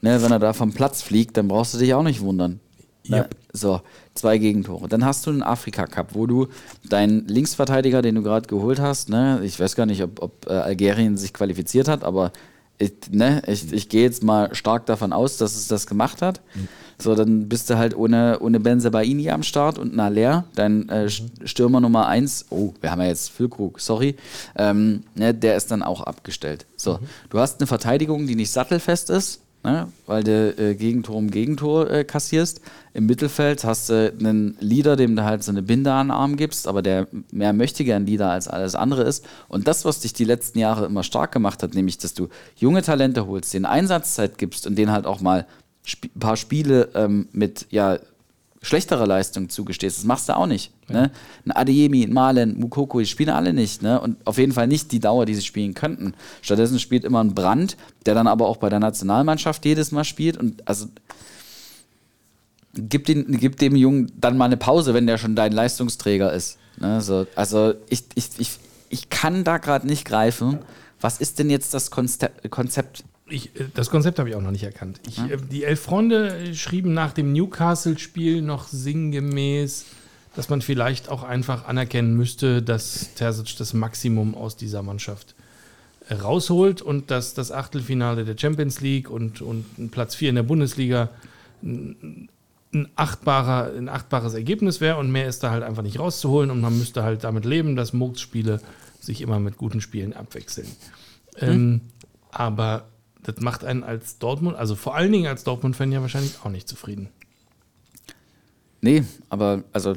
[0.00, 2.61] ne, wenn er da vom Platz fliegt, dann brauchst du dich auch nicht wundern.
[3.08, 3.18] Ne?
[3.18, 3.37] Yep.
[3.52, 3.80] So,
[4.14, 4.88] zwei Gegentore.
[4.88, 6.48] Dann hast du einen Afrika-Cup, wo du
[6.88, 10.52] deinen Linksverteidiger, den du gerade geholt hast, ne, ich weiß gar nicht, ob, ob äh,
[10.52, 12.32] Algerien sich qualifiziert hat, aber
[12.78, 16.40] ich, ne, ich, ich gehe jetzt mal stark davon aus, dass es das gemacht hat.
[17.02, 21.24] So, dann bist du halt ohne, ohne Benzebaini am Start und Naler, dein äh, Sch-
[21.44, 24.14] Stürmer Nummer 1, oh, wir haben ja jetzt Füllkrug, sorry,
[24.56, 26.64] ähm, ne, der ist dann auch abgestellt.
[26.76, 31.30] So, du hast eine Verteidigung, die nicht sattelfest ist, ne, weil du äh, Gegentor um
[31.30, 32.60] Gegentor äh, kassierst.
[32.94, 36.36] Im Mittelfeld hast du einen Leader, dem du halt so eine Binde an den Arm
[36.36, 39.24] gibst, aber der mehr möchte gern Leader als alles andere ist.
[39.48, 42.82] Und das, was dich die letzten Jahre immer stark gemacht hat, nämlich, dass du junge
[42.82, 45.46] Talente holst, denen Einsatzzeit gibst und denen halt auch mal
[45.85, 47.99] sp ein paar Spiele ähm, mit, ja,
[48.62, 49.99] schlechterer Leistung zugestehst.
[49.99, 50.73] Das machst du auch nicht.
[50.88, 51.11] Ne?
[51.45, 53.83] Ein Adeyemi, ein Malen, Mukoko, die spielen alle nicht.
[53.83, 54.01] Ne?
[54.01, 56.14] Und auf jeden Fall nicht die Dauer, die sie spielen könnten.
[56.42, 60.37] Stattdessen spielt immer ein Brand, der dann aber auch bei der Nationalmannschaft jedes Mal spielt.
[60.37, 60.87] Und also
[62.75, 66.59] gib, den, gib dem Jungen dann mal eine Pause, wenn der schon dein Leistungsträger ist.
[66.79, 67.01] Ne?
[67.01, 68.59] So, also ich, ich, ich,
[68.90, 70.61] ich kann da gerade nicht greifen.
[71.01, 73.05] Was ist denn jetzt das Konzept?
[73.28, 75.00] Ich, äh, das Konzept habe ich auch noch nicht erkannt.
[75.06, 79.87] Ich, äh, die elf Freunde äh, schrieben nach dem Newcastle-Spiel noch sinngemäß,
[80.35, 85.35] dass man vielleicht auch einfach anerkennen müsste, dass Terzic das Maximum aus dieser Mannschaft
[86.11, 90.42] rausholt und dass das Achtelfinale der Champions League und, und ein Platz 4 in der
[90.42, 91.11] Bundesliga
[91.62, 92.28] ein,
[92.96, 96.76] achtbarer, ein achtbares Ergebnis wäre und mehr ist da halt einfach nicht rauszuholen und man
[96.76, 98.61] müsste halt damit leben, dass Murks-Spiele
[99.00, 100.68] sich immer mit guten Spielen abwechseln.
[101.37, 101.82] Ähm,
[102.30, 102.87] aber
[103.22, 106.68] das macht einen als Dortmund, also vor allen Dingen als Dortmund-Fan ja wahrscheinlich auch nicht
[106.68, 107.08] zufrieden.
[108.80, 109.94] Nee, aber also,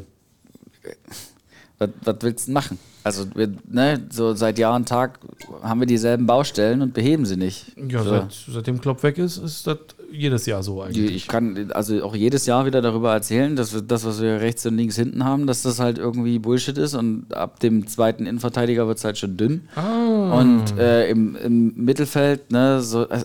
[1.79, 2.77] was, was willst du machen?
[3.03, 5.19] Also, wir, ne, so seit Jahr und Tag
[5.61, 7.71] haben wir dieselben Baustellen und beheben sie nicht.
[7.75, 8.09] Ja, so.
[8.09, 9.77] seit, seitdem Klopp weg ist, ist das
[10.15, 11.15] jedes Jahr so eigentlich.
[11.15, 14.65] Ich kann also auch jedes Jahr wieder darüber erzählen, dass wir das, was wir rechts
[14.65, 18.87] und links hinten haben, dass das halt irgendwie Bullshit ist und ab dem zweiten Innenverteidiger
[18.87, 19.67] wird es halt schon dünn.
[19.75, 20.39] Ah.
[20.39, 23.23] Und äh, im, im Mittelfeld, ne, so, äh,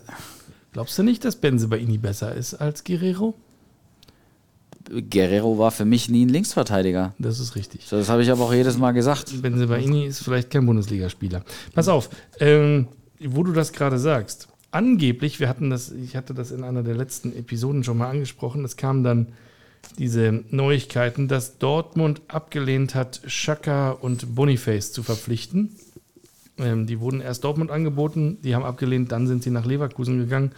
[0.72, 3.35] Glaubst du nicht, dass Benze bei Ini besser ist als Guerrero?
[4.88, 7.14] Guerrero war für mich nie ein Linksverteidiger.
[7.18, 7.87] Das ist richtig.
[7.87, 9.42] So, das habe ich aber auch jedes Mal gesagt.
[9.42, 11.42] Benze bei Ini ist vielleicht kein Bundesligaspieler.
[11.74, 12.88] Pass auf, ähm,
[13.20, 14.48] wo du das gerade sagst.
[14.70, 18.64] Angeblich, wir hatten das, ich hatte das in einer der letzten Episoden schon mal angesprochen,
[18.64, 19.28] es kamen dann
[19.98, 25.74] diese Neuigkeiten, dass Dortmund abgelehnt hat, Schaka und Boniface zu verpflichten.
[26.59, 30.52] Ähm, die wurden erst Dortmund angeboten, die haben abgelehnt, dann sind sie nach Leverkusen gegangen.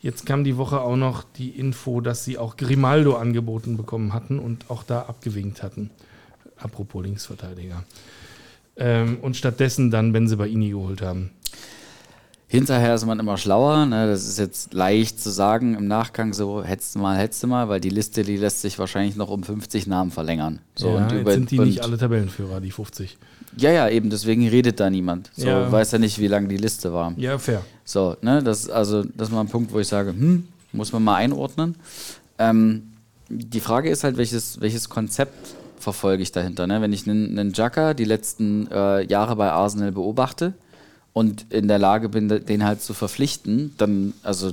[0.00, 4.38] Jetzt kam die Woche auch noch die Info, dass sie auch Grimaldo angeboten bekommen hatten
[4.38, 5.90] und auch da abgewinkt hatten.
[6.56, 7.82] Apropos Linksverteidiger.
[8.76, 11.30] Ähm, und stattdessen dann Benzebaini geholt haben.
[12.50, 13.84] Hinterher ist man immer schlauer.
[13.84, 14.06] Ne?
[14.06, 17.68] Das ist jetzt leicht zu sagen im Nachgang so, hättest du mal, hättest du mal,
[17.68, 20.60] weil die Liste, die lässt sich wahrscheinlich noch um 50 Namen verlängern.
[20.74, 23.18] So, ja, jetzt sind die nicht alle Tabellenführer, die 50.
[23.58, 25.30] Ja, ja, eben, deswegen redet da niemand.
[25.36, 25.70] So, Ja.
[25.70, 27.12] weiß ja nicht, wie lang die Liste war.
[27.18, 27.60] Ja, fair.
[27.84, 30.90] So, ne, das ist also, das ist mal ein Punkt, wo ich sage, hm, muss
[30.92, 31.76] man mal einordnen.
[32.38, 32.92] Ähm,
[33.28, 36.66] die Frage ist halt, welches, welches Konzept verfolge ich dahinter.
[36.66, 36.80] Ne?
[36.80, 40.54] Wenn ich einen, einen Jaka die letzten äh, Jahre bei Arsenal beobachte
[41.18, 44.52] und in der Lage bin, den halt zu verpflichten, dann, also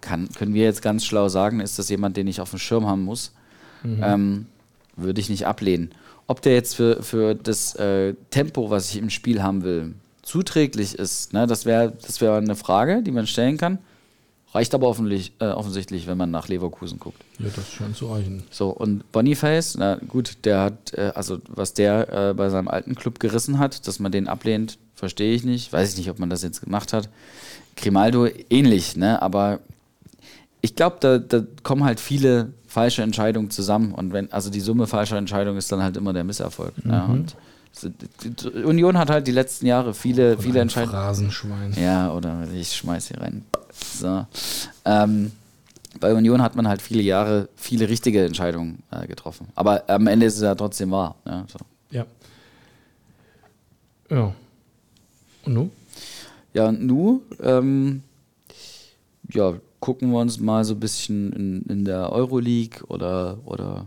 [0.00, 2.88] kann, können wir jetzt ganz schlau sagen, ist das jemand, den ich auf dem Schirm
[2.88, 3.30] haben muss,
[3.84, 4.46] ähm,
[4.96, 5.92] würde ich nicht ablehnen.
[6.26, 10.98] Ob der jetzt für, für das äh, Tempo, was ich im Spiel haben will, zuträglich
[10.98, 13.78] ist, ne, das wäre das wär eine Frage, die man stellen kann.
[14.52, 17.22] Reicht aber offensichtlich, äh, offensichtlich, wenn man nach Leverkusen guckt.
[17.38, 18.42] Ja, das scheint zu reichen.
[18.50, 22.96] So, und Boniface, na gut, der hat, äh, also was der äh, bei seinem alten
[22.96, 25.72] Club gerissen hat, dass man den ablehnt, verstehe ich nicht.
[25.72, 27.08] Weiß ich nicht, ob man das jetzt gemacht hat.
[27.74, 29.20] Grimaldo ähnlich, ne?
[29.20, 29.58] Aber
[30.60, 33.94] ich glaube, da, da kommen halt viele falsche Entscheidungen zusammen.
[33.94, 36.74] Und wenn, also die Summe falscher Entscheidungen ist dann halt immer der Misserfolg.
[36.84, 37.34] Ja, und
[37.72, 40.92] so, die Union hat halt die letzten Jahre viele, viele Entscheidungen.
[40.92, 41.72] Phrasenschwein.
[41.72, 43.44] Ja, oder ich schmeiß hier rein.
[43.72, 44.24] So.
[44.84, 45.32] Ähm,
[45.98, 49.48] bei Union hat man halt viele Jahre viele richtige Entscheidungen äh, getroffen.
[49.56, 51.16] Aber am Ende ist es ja trotzdem wahr.
[51.24, 51.44] Ne?
[51.48, 51.58] So.
[51.90, 52.06] Ja.
[54.08, 54.32] Ja.
[55.44, 55.70] Und nun?
[56.54, 58.02] Ja, und nu, ähm,
[59.32, 63.86] ja, gucken wir uns mal so ein bisschen in, in der Euroleague oder, oder,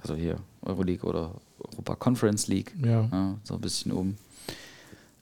[0.00, 3.36] also hier, Euroleague oder Europa Conference League, Ja.
[3.44, 4.16] so ein bisschen um.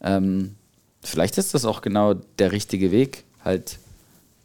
[0.00, 0.54] Ähm,
[1.02, 3.78] vielleicht ist das auch genau der richtige Weg, halt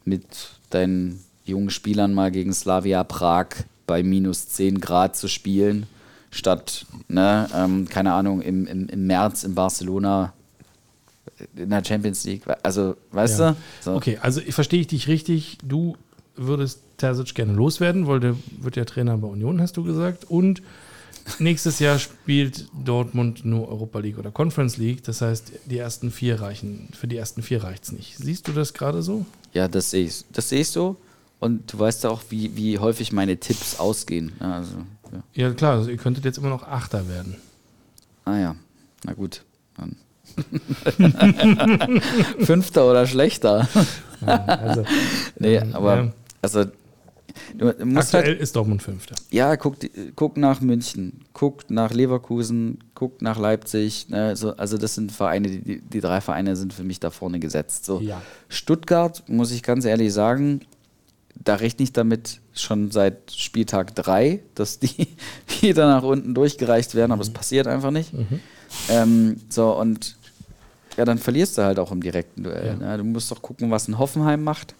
[0.04, 0.26] mit
[0.70, 3.48] deinen jungen Spielern mal gegen Slavia Prag
[3.86, 5.86] bei minus 10 Grad zu spielen,
[6.34, 10.32] statt, ne, ähm, keine Ahnung, im, im, im März in Barcelona
[11.56, 12.42] in der Champions League.
[12.62, 13.50] Also, weißt Ja.
[13.52, 13.56] du?
[13.82, 13.94] So.
[13.94, 15.58] Okay, also verstehe ich dich richtig.
[15.64, 15.96] Du
[16.36, 20.24] würdest Terzic gerne loswerden, weil der wird ja Trainer bei Union, hast du gesagt.
[20.30, 20.62] Und
[21.38, 25.02] nächstes Jahr spielt Dortmund nur Europa League oder Conference League.
[25.04, 28.16] Das heißt, die ersten vier reichen, für die ersten vier reicht es nicht.
[28.16, 29.26] Siehst du das gerade so?
[29.52, 30.24] Ja, das sehe ich.
[30.32, 30.96] Das sehe ich so.
[31.40, 34.32] Und du weißt ja auch, wie, wie häufig meine Tipps ausgehen.
[34.40, 34.76] Also,
[35.14, 35.22] ja.
[35.34, 37.36] Ja, klar, also ihr könntet jetzt immer noch Achter werden.
[38.24, 38.56] Ah ja,
[39.04, 39.44] na gut.
[39.76, 39.96] Dann.
[42.40, 43.68] Fünfter oder schlechter.
[44.24, 44.84] Also,
[45.38, 46.64] Nee, ähm, aber ja, also
[47.60, 49.14] aktuell halt, ist Dortmund Fünfter.
[49.30, 49.76] ja, guck,
[50.16, 54.08] guck nach München, guck nach Leverkusen, guck nach Leipzig.
[54.08, 57.10] Ne, so, also das sind Vereine, die, die, die drei Vereine sind für mich da
[57.10, 57.84] vorne gesetzt.
[57.84, 58.00] So.
[58.00, 58.22] Ja.
[58.48, 60.60] Stuttgart, muss ich ganz ehrlich sagen,
[61.34, 65.08] da rechne ich damit schon seit Spieltag 3, dass die
[65.60, 68.12] wieder nach unten durchgereicht werden, aber es passiert einfach nicht.
[68.88, 70.16] Ähm, so, und
[70.96, 72.78] ja, dann verlierst du halt auch im direkten Duell.
[72.80, 72.96] Ja.
[72.96, 72.98] Ne?
[72.98, 74.74] Du musst doch gucken, was ein Hoffenheim macht,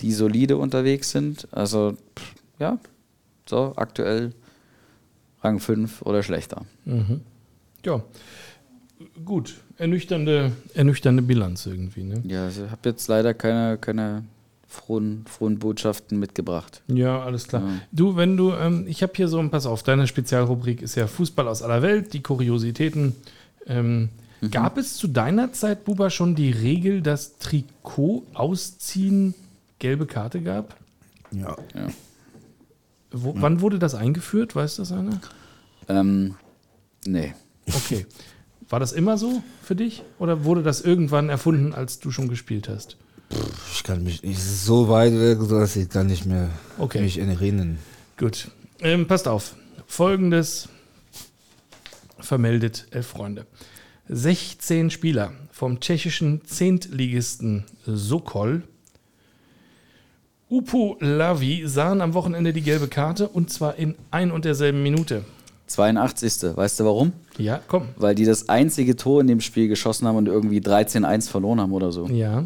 [0.00, 1.46] die solide unterwegs sind.
[1.50, 2.78] Also, pff, ja,
[3.46, 4.32] so aktuell
[5.42, 6.64] Rang 5 oder schlechter.
[7.84, 8.02] Ja,
[9.24, 9.54] gut.
[9.76, 12.02] Ernüchternde, ernüchternde Bilanz irgendwie.
[12.02, 12.22] Ne?
[12.26, 14.24] Ja, also ich habe jetzt leider keine, keine
[14.68, 16.82] frohen, frohen Botschaften mitgebracht.
[16.88, 17.62] Ja, alles klar.
[17.62, 17.68] Ja.
[17.90, 21.48] Du, wenn du, ähm, ich habe hier so, pass auf, deine Spezialrubrik ist ja Fußball
[21.48, 23.16] aus aller Welt, die Kuriositäten.
[23.66, 24.50] Ähm, Mhm.
[24.50, 29.34] Gab es zu deiner Zeit, Buba, schon die Regel, dass Trikot ausziehen
[29.78, 30.76] gelbe Karte gab?
[31.30, 31.56] Ja.
[33.10, 34.54] Wo, Wann wurde das eingeführt?
[34.54, 35.20] Weiß das einer?
[35.88, 36.36] Ähm,
[37.06, 37.34] nee.
[37.66, 38.06] Okay.
[38.68, 40.02] War das immer so für dich?
[40.18, 42.96] Oder wurde das irgendwann erfunden, als du schon gespielt hast?
[43.72, 47.02] Ich kann mich, ist so weit weg, dass ich gar nicht mehr Okay.
[47.02, 47.78] mich erinnern.
[48.16, 48.50] Gut.
[48.80, 49.54] Ähm, passt auf.
[49.86, 50.68] Folgendes
[52.20, 53.46] vermeldet Elf Freunde.
[54.08, 58.62] 16 Spieler vom tschechischen Zehntligisten Sokol
[60.50, 65.24] Upo Lavi sahen am Wochenende die gelbe Karte und zwar in ein und derselben Minute.
[65.66, 66.56] 82.
[66.56, 67.12] Weißt du warum?
[67.36, 67.88] Ja, komm.
[67.96, 71.72] Weil die das einzige Tor in dem Spiel geschossen haben und irgendwie 13-1 verloren haben
[71.72, 72.06] oder so.
[72.08, 72.44] Ja.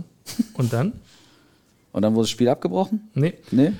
[0.54, 0.92] Und dann?
[1.92, 3.10] Und dann wurde das Spiel abgebrochen?
[3.14, 3.72] Nee, Nee?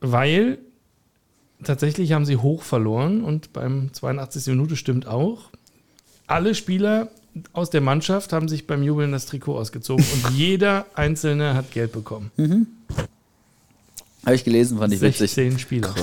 [0.00, 0.58] weil
[1.62, 4.48] tatsächlich haben sie hoch verloren und beim 82.
[4.48, 5.50] Minute stimmt auch.
[6.26, 7.08] Alle Spieler
[7.52, 11.92] aus der Mannschaft haben sich beim Jubeln das Trikot ausgezogen und jeder Einzelne hat Geld
[11.92, 12.30] bekommen.
[14.24, 15.32] Habe ich gelesen, fand ich witzig.
[15.32, 15.94] 16 Spieler.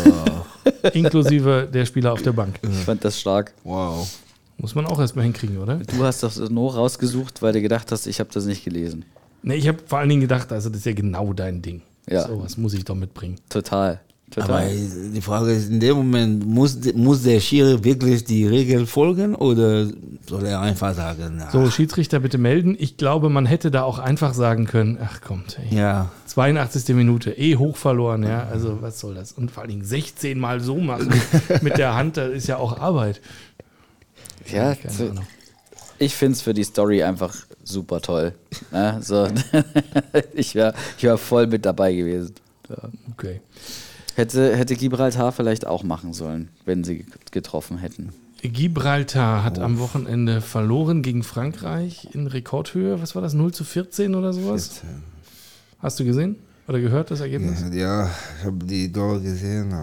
[0.93, 2.59] Inklusive der Spieler auf der Bank.
[2.63, 3.53] Ich fand das stark.
[3.63, 4.09] Wow.
[4.57, 5.77] Muss man auch erstmal hinkriegen, oder?
[5.77, 9.05] Du hast das nur rausgesucht, weil du gedacht hast, ich habe das nicht gelesen.
[9.43, 11.81] Ne, ich habe vor allen Dingen gedacht, also das ist ja genau dein Ding.
[12.07, 12.27] Ja.
[12.27, 13.37] So was muss ich doch mitbringen.
[13.49, 13.99] Total.
[14.37, 14.69] Aber Total.
[15.13, 19.87] die Frage ist, in dem Moment, muss, muss der Schiri wirklich die Regel folgen oder
[20.25, 22.75] soll er einfach sagen, na, So, Schiedsrichter bitte melden.
[22.79, 25.77] Ich glaube, man hätte da auch einfach sagen können, ach kommt, ey.
[25.77, 26.95] ja, 82.
[26.95, 28.47] Minute, eh hoch verloren, ja.
[28.49, 29.33] Also was soll das?
[29.33, 31.09] Und vor allen Dingen 16 Mal so machen
[31.61, 33.19] mit der Hand, das ist ja auch Arbeit.
[34.47, 35.25] Ja, Ahnung.
[35.97, 38.33] ich finde es für die Story einfach super toll.
[38.71, 38.99] Ne?
[39.01, 39.27] So.
[40.33, 42.35] ich wäre ich wär voll mit dabei gewesen.
[42.69, 42.89] Ja.
[43.13, 43.41] Okay.
[44.15, 48.09] Hätte, hätte Gibraltar vielleicht auch machen sollen, wenn sie getroffen hätten.
[48.41, 53.01] Gibraltar hat am Wochenende verloren gegen Frankreich in Rekordhöhe.
[53.01, 53.33] Was war das?
[53.33, 54.81] 0 zu 14 oder sowas?
[55.79, 56.37] Hast du gesehen
[56.67, 57.63] oder gehört das Ergebnis?
[57.71, 59.73] ja, ich habe die Tore gesehen,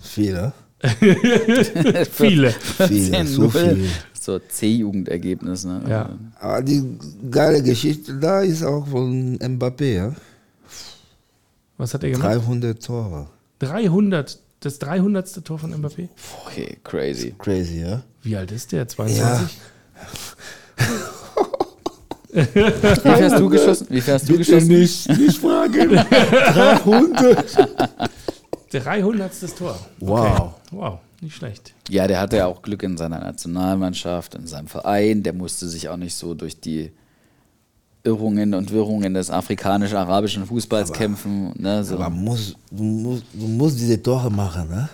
[0.00, 0.52] viele,
[2.12, 2.50] Viele.
[2.52, 3.50] viele, so 10-0.
[3.50, 3.88] viele.
[4.20, 5.82] So C-Jugendergebnis, ne?
[5.88, 6.10] Ja.
[6.40, 6.82] Aber die
[7.30, 10.14] geile Geschichte da ist auch von Mbappé, ja?
[11.78, 12.28] Was hat er gemacht?
[12.28, 13.28] 300 Tore.
[13.60, 14.38] 300.
[14.60, 15.44] Das 300.
[15.44, 16.08] Tor von Mbappé?
[16.46, 17.34] Okay, crazy.
[17.38, 18.02] Crazy, ja?
[18.22, 18.86] Wie alt ist der?
[18.86, 19.58] 22?
[22.32, 23.86] Wie viel hast du geschossen?
[23.90, 24.68] Wie viel hast du geschossen?
[24.68, 25.90] nicht, nicht fragen.
[26.10, 27.68] 300.
[28.70, 29.32] 300.
[29.58, 29.78] Tor.
[30.00, 30.54] Wow.
[30.72, 31.74] Wow, nicht schlecht.
[31.88, 35.22] Ja, der hatte ja auch Glück in seiner Nationalmannschaft, in seinem Verein.
[35.22, 36.90] Der musste sich auch nicht so durch die
[38.04, 41.52] Irrungen und Wirrungen des afrikanisch-arabischen Fußballs kämpfen.
[41.56, 41.94] Ne, so.
[41.94, 44.88] Aber muss, du, musst, du musst diese Tore machen, ne?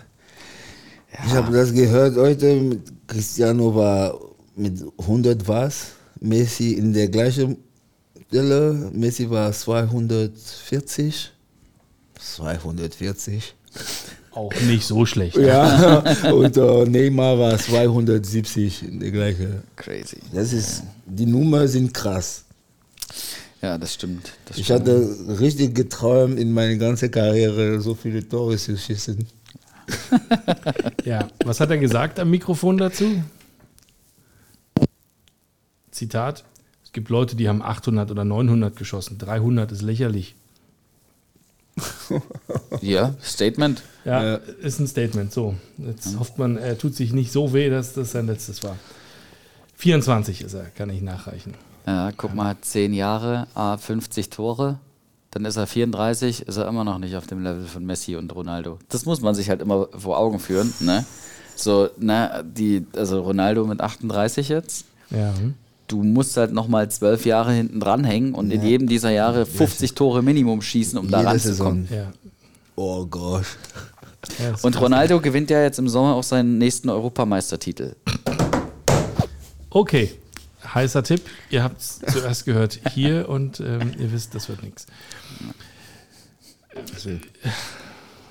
[1.26, 4.14] Ich habe das gehört heute, mit Cristiano war
[4.55, 7.57] mit 100 was, Messi in der gleichen
[8.29, 11.33] Stelle, Messi war 240,
[12.18, 13.55] 240.
[14.39, 15.36] Auch nicht so schlecht.
[15.36, 15.99] Ja,
[16.32, 19.62] und äh, Neymar war 270 in der gleiche.
[19.74, 20.18] Crazy.
[20.32, 22.45] Das ist, die Nummern sind krass.
[23.61, 24.30] Ja, das stimmt.
[24.47, 24.82] Das Ich stimmt.
[24.82, 29.26] hatte richtig geträumt, in meiner ganzen Karriere so viele Tore zu schießen.
[31.05, 33.20] Ja, was hat er gesagt am Mikrofon dazu?
[35.91, 36.45] Zitat:
[36.84, 39.18] Es gibt Leute, die haben 800 oder 900 geschossen.
[39.18, 40.36] 300 ist lächerlich.
[42.80, 43.82] Ja, Statement.
[44.09, 45.33] Ja, ist ein Statement.
[45.33, 48.77] So, jetzt hofft man, er tut sich nicht so weh, dass das sein letztes war.
[49.77, 51.55] 24 ist er, kann ich nachreichen.
[51.87, 54.79] Ja, guck mal, 10 Jahre, ah, 50 Tore.
[55.31, 58.35] Dann ist er 34, ist er immer noch nicht auf dem Level von Messi und
[58.35, 58.79] Ronaldo.
[58.89, 60.73] Das muss man sich halt immer vor Augen führen.
[60.81, 61.05] Ne?
[61.55, 64.87] So, ne, die, also Ronaldo mit 38 jetzt.
[65.11, 65.35] Ja.
[65.87, 70.23] Du musst halt nochmal zwölf Jahre hinten dranhängen und in jedem dieser Jahre 50 Tore
[70.23, 71.87] Minimum schießen, um da Jede ranzukommen.
[71.87, 72.05] Saison.
[72.05, 72.13] ja.
[72.77, 73.47] Oh Gott.
[74.39, 74.83] Ja Und krass.
[74.83, 77.95] Ronaldo gewinnt ja jetzt im Sommer auch seinen nächsten Europameistertitel.
[79.71, 80.11] Okay,
[80.75, 81.23] heißer Tipp.
[81.51, 84.87] Ihr habt es zuerst gehört hier und ähm, ihr wisst, das wird nichts.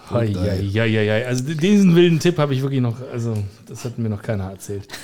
[0.09, 0.59] geil.
[0.73, 1.27] Eieieiei.
[1.27, 4.87] Also diesen wilden Tipp habe ich wirklich noch, also das hat mir noch keiner erzählt.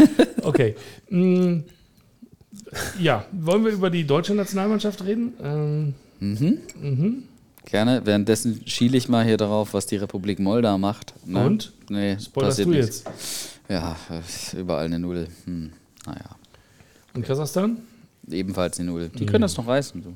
[0.43, 0.75] Okay.
[1.09, 1.59] Mm,
[2.99, 5.33] Ja, wollen wir über die deutsche Nationalmannschaft reden?
[5.41, 5.93] Ähm,
[7.65, 8.01] Gerne.
[8.05, 11.13] Währenddessen schiele ich mal hier darauf, was die Republik Moldau macht.
[11.25, 11.45] Ne?
[11.45, 11.71] Und?
[11.89, 13.03] Nee, spoilerst passiert du nichts.
[13.05, 13.59] jetzt?
[13.69, 13.95] Ja,
[14.57, 15.27] überall eine Null.
[15.45, 15.71] Hm,
[16.05, 16.35] naja,
[17.13, 17.77] Und Kasachstan?
[18.29, 19.09] ebenfalls eine Null.
[19.13, 19.17] Mhm.
[19.17, 20.03] Die können das noch reißen.
[20.03, 20.09] Du.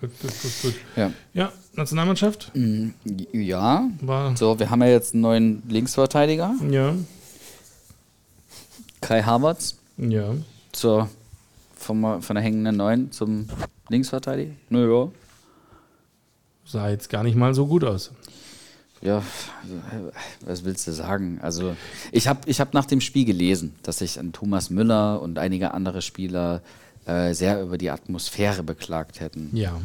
[0.00, 0.74] Gut, gut, gut, gut.
[0.96, 1.10] Ja.
[1.32, 2.52] Ja, Nationalmannschaft
[3.32, 4.36] ja, war.
[4.36, 6.94] so, wir haben ja jetzt einen neuen Linksverteidiger, Ja,
[9.00, 10.34] Kai Havertz, ja.
[10.72, 11.08] zur,
[11.76, 13.46] vom, von der hängenden Neun zum
[13.88, 14.52] Linksverteidiger.
[14.70, 15.08] Naja,
[16.64, 18.12] Sah jetzt gar nicht mal so gut aus.
[19.04, 19.22] Ja,
[20.40, 21.38] was willst du sagen?
[21.42, 21.76] Also,
[22.10, 25.74] ich habe ich hab nach dem Spiel gelesen, dass sich an Thomas Müller und einige
[25.74, 26.62] andere Spieler
[27.04, 29.50] äh, sehr über die Atmosphäre beklagt hätten.
[29.52, 29.78] Ja.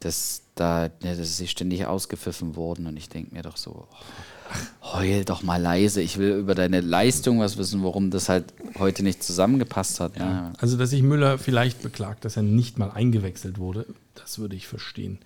[0.00, 2.86] Dass, da, ja, dass sie ständig ausgepfiffen wurden.
[2.86, 6.02] Und ich denke mir doch so, oh, heul doch mal leise.
[6.02, 10.16] Ich will über deine Leistung was wissen, warum das halt heute nicht zusammengepasst hat.
[10.18, 10.52] Ja.
[10.58, 14.66] Also, dass sich Müller vielleicht beklagt, dass er nicht mal eingewechselt wurde, das würde ich
[14.66, 15.20] verstehen.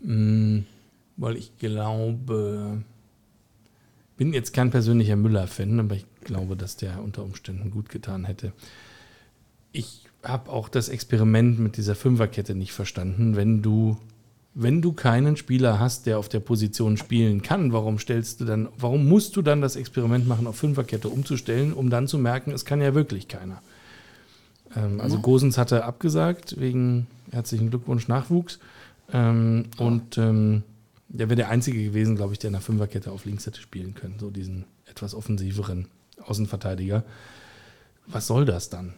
[0.00, 0.60] Mm,
[1.16, 2.82] weil ich glaube,
[4.16, 8.52] bin jetzt kein persönlicher Müller-Fan, aber ich glaube, dass der unter Umständen gut getan hätte.
[9.72, 13.36] Ich habe auch das Experiment mit dieser Fünferkette nicht verstanden.
[13.36, 13.96] Wenn du,
[14.54, 18.68] wenn du keinen Spieler hast, der auf der Position spielen kann, warum stellst du dann,
[18.76, 22.64] warum musst du dann das Experiment machen, auf Fünferkette umzustellen, um dann zu merken, es
[22.64, 23.62] kann ja wirklich keiner.
[24.74, 28.58] Ähm, also Gosens hatte abgesagt wegen herzlichen Glückwunsch Nachwuchs.
[29.12, 30.62] Ähm, Und ähm,
[31.08, 33.94] der wäre der Einzige gewesen, glaube ich, der in der Fünferkette auf links hätte spielen
[33.94, 34.18] können.
[34.18, 35.86] So diesen etwas offensiveren
[36.24, 37.04] Außenverteidiger.
[38.06, 38.94] Was soll das dann?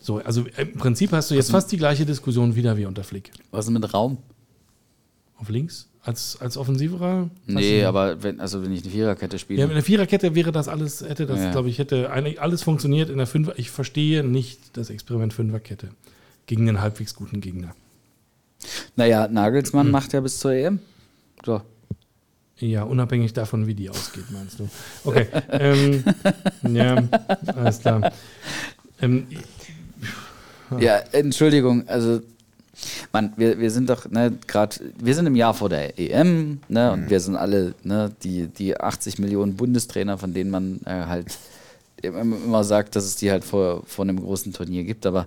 [0.00, 3.30] So, also im Prinzip hast du jetzt fast die gleiche Diskussion wieder wie unter Flick.
[3.50, 4.18] Was ist mit Raum?
[5.36, 5.88] Auf links?
[6.02, 7.28] Als, als offensiverer?
[7.46, 9.60] Nee, aber wenn, also wenn ich eine Viererkette spiele.
[9.60, 11.50] Ja, in der Viererkette wäre das alles, hätte das, Ja.
[11.52, 13.58] glaube ich, hätte eigentlich alles funktioniert in der Fünfer.
[13.58, 15.90] Ich verstehe nicht das Experiment Fünferkette
[16.46, 17.74] gegen einen halbwegs guten Gegner.
[18.96, 19.92] Naja, Nagelsmann Hm.
[19.92, 20.78] macht ja bis zur EM.
[21.44, 21.62] So.
[22.58, 24.68] Ja, unabhängig davon, wie die ausgeht, meinst du?
[25.04, 25.26] Okay.
[25.50, 26.04] ähm,
[26.74, 27.02] ja,
[27.56, 28.12] alles klar.
[29.00, 29.26] Ähm,
[30.78, 32.20] Ja, Entschuldigung, also
[33.12, 36.92] Mann, wir, wir sind doch, ne, gerade, wir sind im Jahr vor der EM, ne,
[36.92, 41.26] und wir sind alle, ne, die, die 80 Millionen Bundestrainer, von denen man äh, halt
[42.02, 45.26] immer, immer sagt, dass es die halt vor, vor einem großen Turnier gibt, aber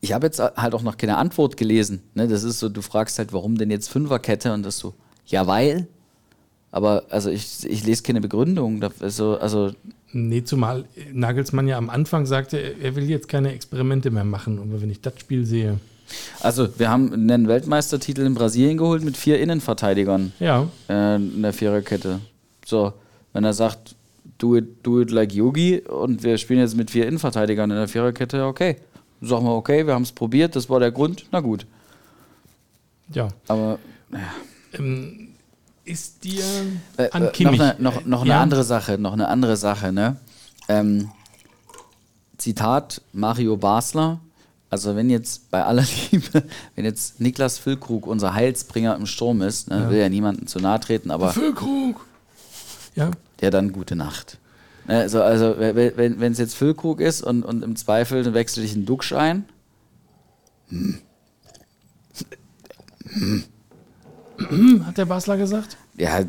[0.00, 2.02] ich habe jetzt halt auch noch keine Antwort gelesen.
[2.14, 2.26] Ne?
[2.26, 4.94] Das ist so, du fragst halt, warum denn jetzt Fünferkette und das so,
[5.26, 5.86] ja, weil.
[6.70, 8.82] Aber also ich, ich lese keine Begründung.
[9.00, 9.72] Also, also
[10.12, 14.58] nee, zumal Nagelsmann ja am Anfang sagte, er will jetzt keine Experimente mehr machen.
[14.58, 15.78] Und wenn ich das Spiel sehe,
[16.40, 21.52] Also, wir haben einen Weltmeistertitel in Brasilien geholt mit vier Innenverteidigern ja, äh, in der
[21.52, 22.20] Viererkette.
[22.64, 22.92] So,
[23.32, 23.94] wenn er sagt,
[24.38, 27.88] do it, do it like Yogi und wir spielen jetzt mit vier Innenverteidigern in der
[27.88, 28.76] Viererkette, okay.
[29.20, 31.66] Sagen wir, okay, wir haben es probiert, das war der Grund, na gut.
[33.12, 33.28] ja.
[33.48, 33.78] Aber
[34.72, 35.28] Ähm,
[35.84, 36.44] ist dir
[36.96, 37.58] äh, an äh, Kimmich...
[37.58, 38.40] noch eine, noch, noch eine Ja.
[38.40, 40.16] andere Sache, noch eine andere Sache, ne?
[40.68, 41.10] Ähm,
[42.38, 44.20] Zitat Mario Basler,
[44.70, 46.44] also wenn jetzt bei aller Liebe,
[46.74, 50.80] wenn jetzt Niklas Füllkrug unser Heilsbringer im Sturm ist, ne, will ja niemandem zu nahe
[50.80, 52.00] treten, aber Füllkrug!
[52.94, 53.10] Ja,
[53.40, 54.38] ja, dann gute Nacht.
[54.86, 58.86] Ne, Also, also wenn es jetzt Füllkrug ist und, und im Zweifel wechsel ich einen
[58.86, 59.44] Duxch ein,
[64.84, 65.76] hat der Basler gesagt?
[66.00, 66.28] der hat,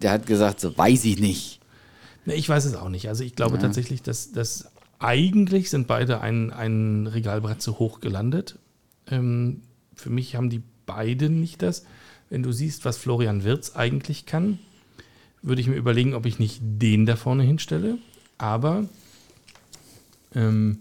[0.00, 1.60] der hat gesagt, so weiß ich nicht.
[2.24, 3.08] Ne, ich weiß es auch nicht.
[3.08, 8.58] Also ich glaube tatsächlich, dass, dass eigentlich sind beide ein, ein Regalbrett zu hoch gelandet.
[9.10, 9.62] Ähm,
[9.94, 11.84] für mich haben die beiden nicht das.
[12.30, 14.58] Wenn du siehst, was Florian Wirz eigentlich kann,
[15.42, 17.98] würde ich mir überlegen, ob ich nicht den da vorne hinstelle.
[18.38, 18.84] Aber
[20.34, 20.78] ähm,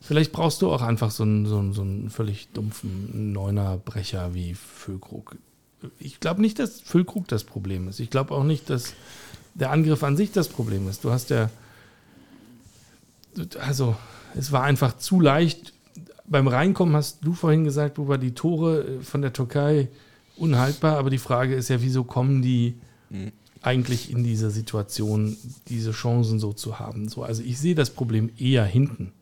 [0.00, 4.54] vielleicht brauchst du auch einfach so einen, so einen, so einen völlig dumpfen Neunerbrecher wie
[4.54, 5.36] Füllkrug.
[5.98, 8.00] Ich glaube nicht, dass Füllkrug das Problem ist.
[8.00, 8.94] Ich glaube auch nicht, dass
[9.54, 11.04] der Angriff an sich das Problem ist.
[11.04, 11.50] Du hast ja,
[13.60, 13.96] also
[14.34, 15.72] es war einfach zu leicht.
[16.26, 19.88] Beim Reinkommen hast du vorhin gesagt, wo war die Tore äh, von der Türkei
[20.36, 22.76] unhaltbar, aber die Frage ist ja, wieso kommen die
[23.62, 25.36] eigentlich in dieser Situation,
[25.68, 27.08] diese Chancen so zu haben?
[27.08, 29.12] So, also ich sehe das Problem eher hinten.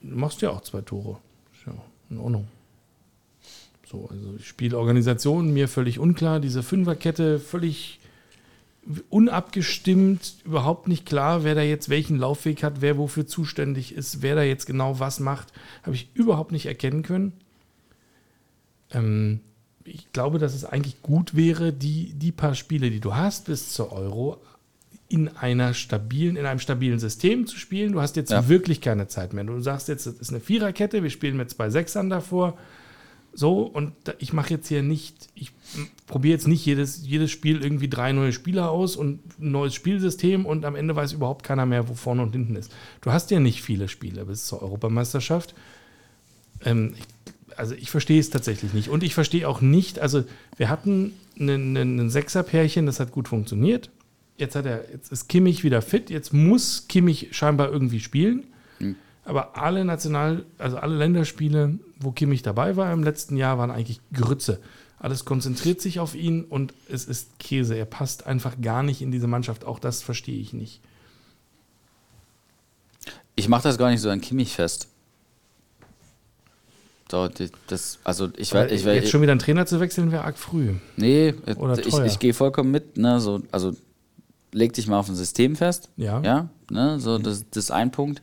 [0.00, 1.18] Du machst ja auch zwei Tore.
[1.52, 1.74] Ist ja
[2.10, 2.48] in Ordnung.
[3.90, 8.00] So, also Spielorganisation mir völlig unklar, diese Fünferkette völlig
[9.10, 14.34] unabgestimmt, überhaupt nicht klar, wer da jetzt welchen Laufweg hat, wer wofür zuständig ist, wer
[14.34, 15.52] da jetzt genau was macht,
[15.82, 17.32] habe ich überhaupt nicht erkennen können.
[18.90, 19.40] Ähm,
[19.84, 23.72] ich glaube, dass es eigentlich gut wäre, die, die paar Spiele, die du hast bis
[23.72, 24.38] zur Euro,
[25.08, 27.92] in einer stabilen, in einem stabilen System zu spielen.
[27.92, 28.48] Du hast jetzt Ja.
[28.48, 29.44] wirklich keine Zeit mehr.
[29.44, 32.56] Du sagst jetzt, das ist eine Viererkette, wir spielen mit zwei Sechsern davor.
[33.34, 35.52] So, und ich mache jetzt hier nicht, ich
[36.06, 40.44] probiere jetzt nicht jedes, jedes Spiel irgendwie drei neue Spieler aus und ein neues Spielsystem
[40.46, 42.70] und am Ende weiß überhaupt keiner mehr, wo vorne und hinten ist.
[43.00, 45.54] Du hast ja nicht viele Spiele bis zur Europameisterschaft.
[46.64, 47.04] Ähm, ich,
[47.56, 48.88] also ich verstehe es tatsächlich nicht.
[48.88, 50.24] Und ich verstehe auch nicht, also
[50.56, 53.90] wir hatten einen Sechser-Pärchen, das hat gut funktioniert.
[54.36, 58.44] Jetzt, hat er, jetzt ist Kimmich wieder fit, jetzt muss Kimmich scheinbar irgendwie spielen.
[59.24, 64.00] Aber alle National, also alle Länderspiele, wo Kimmich dabei war im letzten Jahr, waren eigentlich
[64.12, 64.60] Grütze.
[64.98, 67.74] Alles konzentriert sich auf ihn und es ist Käse.
[67.76, 69.64] Er passt einfach gar nicht in diese Mannschaft.
[69.64, 70.80] Auch das verstehe ich nicht.
[73.34, 74.88] Ich mache das gar nicht so an Kimmich fest.
[77.38, 80.24] Die- das, also ich werde, ich jetzt werde, schon wieder einen Trainer zu wechseln, wäre
[80.24, 80.70] arg früh.
[80.96, 82.06] nee, Oder ich, teuer.
[82.06, 83.72] ich gehe vollkommen mit, ne, so, also
[84.52, 86.20] leg dich mal auf ein System fest, Ja.
[86.22, 88.22] ja, ne, so, das, das ist ein Punkt.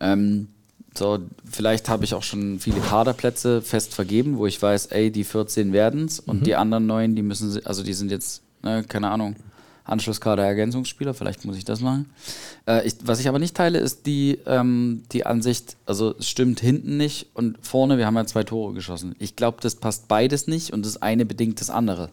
[0.00, 0.48] Ähm,
[0.96, 1.18] so,
[1.50, 5.72] vielleicht habe ich auch schon viele Kaderplätze fest vergeben, wo ich weiß, ey, die 14
[5.72, 6.44] werden's und Mhm.
[6.44, 9.36] die anderen neun, die müssen, also die sind jetzt, ne, keine Ahnung,
[9.84, 12.10] Anschlusskader Ergänzungsspieler, vielleicht muss ich das machen.
[12.66, 16.60] Äh, ich, was ich aber nicht teile, ist die, ähm, die Ansicht, also es stimmt
[16.60, 19.16] hinten nicht und vorne, wir haben ja zwei Tore geschossen.
[19.18, 22.10] Ich glaube, das passt beides nicht und das eine bedingt das andere.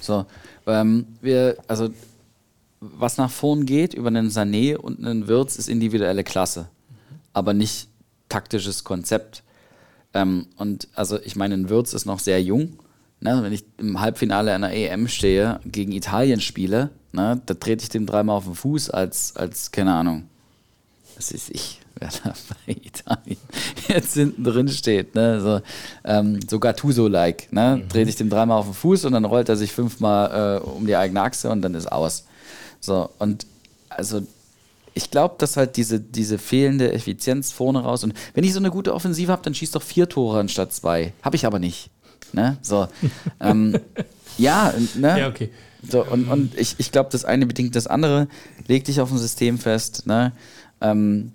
[0.00, 0.26] So,
[0.66, 1.88] ähm, wir, also
[2.80, 6.68] was nach vorn geht über einen Sané und einen Wirtz ist individuelle Klasse,
[7.32, 7.88] aber nicht
[8.28, 9.42] taktisches Konzept.
[10.14, 12.78] Ähm, und also ich meine, ein Wirtz ist noch sehr jung.
[13.26, 13.42] Ne?
[13.42, 17.40] Wenn ich im Halbfinale einer EM stehe, gegen Italien spiele, ne?
[17.44, 20.28] da trete ich dem dreimal auf den Fuß als, als keine Ahnung,
[21.16, 22.34] was ist ich, wer da
[22.66, 23.40] bei Italien
[23.88, 25.16] jetzt hinten drin steht.
[25.16, 25.40] Ne?
[25.40, 25.60] So,
[26.04, 27.52] ähm, so Gattuso-like.
[27.52, 27.82] Ne?
[27.88, 30.86] Trete ich dem dreimal auf den Fuß und dann rollt er sich fünfmal äh, um
[30.86, 32.26] die eigene Achse und dann ist aus.
[32.78, 33.44] So, und
[33.88, 34.22] also
[34.94, 38.70] ich glaube, dass halt diese, diese fehlende Effizienz vorne raus und wenn ich so eine
[38.70, 41.12] gute Offensive habe, dann schießt doch vier Tore anstatt zwei.
[41.22, 41.90] Habe ich aber nicht.
[42.32, 42.56] Ne?
[42.62, 42.88] So.
[43.40, 43.78] ähm,
[44.38, 45.20] ja, ne?
[45.20, 45.50] Ja, okay.
[45.88, 48.28] So, und, und ich, ich glaube, das eine bedingt das andere.
[48.66, 50.06] Leg dich auf ein System fest.
[50.06, 50.32] Ne?
[50.80, 51.32] Ähm,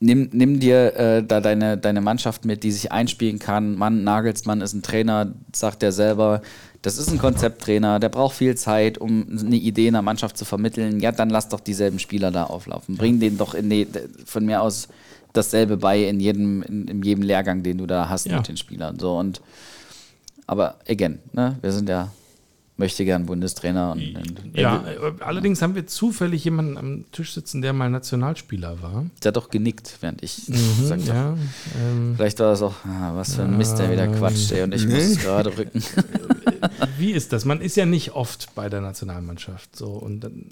[0.00, 3.76] nimm, nimm dir äh, da deine, deine Mannschaft mit, die sich einspielen kann.
[3.76, 6.42] Mann, Nagelsmann ist ein Trainer, sagt er selber.
[6.82, 10.46] Das ist ein Konzepttrainer, der braucht viel Zeit, um eine Idee in der Mannschaft zu
[10.46, 11.00] vermitteln.
[11.00, 12.96] Ja, dann lass doch dieselben Spieler da auflaufen.
[12.96, 13.86] Bring denen doch in die,
[14.24, 14.88] von mir aus
[15.32, 18.38] dasselbe bei in jedem, in, in jedem Lehrgang, den du da hast Ja.
[18.38, 18.98] mit den Spielern.
[18.98, 19.40] So, und,
[20.46, 22.10] aber again, ne, wir sind ja
[22.80, 23.92] möchte gern Bundestrainer.
[23.92, 28.82] Und, und Ja, äh, allerdings haben wir zufällig jemanden am Tisch sitzen, der mal Nationalspieler
[28.82, 29.04] war.
[29.22, 31.08] Der hat doch genickt, während ich gesagt habe.
[31.08, 31.36] Ja,
[31.78, 34.74] ähm, Vielleicht war das auch, ah, was für ein Mist, der wieder quatscht, ey, und
[34.74, 35.82] ich muss gerade rücken.
[36.98, 37.44] wie ist das?
[37.44, 39.76] Man ist ja nicht oft bei der Nationalmannschaft.
[39.76, 40.46] So, und dann,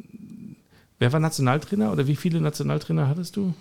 [0.98, 3.54] wer war Nationaltrainer oder wie viele Nationaltrainer hattest du?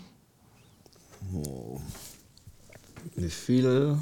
[3.16, 4.00] Wie viele?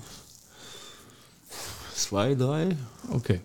[1.94, 2.76] Zwei, drei?
[3.12, 3.40] Okay.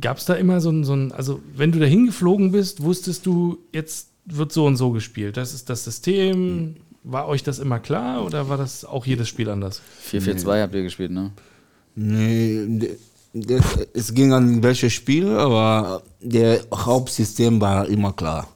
[0.00, 3.26] Gab es da immer so ein, so ein, also wenn du da hingeflogen bist, wusstest
[3.26, 5.36] du, jetzt wird so und so gespielt.
[5.36, 9.48] Das ist das System, War euch das immer klar oder war das auch jedes Spiel
[9.48, 9.80] anders?
[10.10, 11.32] 4-4-2 habt ihr gespielt, ne?
[11.94, 12.96] Nee,
[13.32, 13.64] das,
[13.94, 18.48] es ging an welche Spiele, aber der Hauptsystem war immer klar.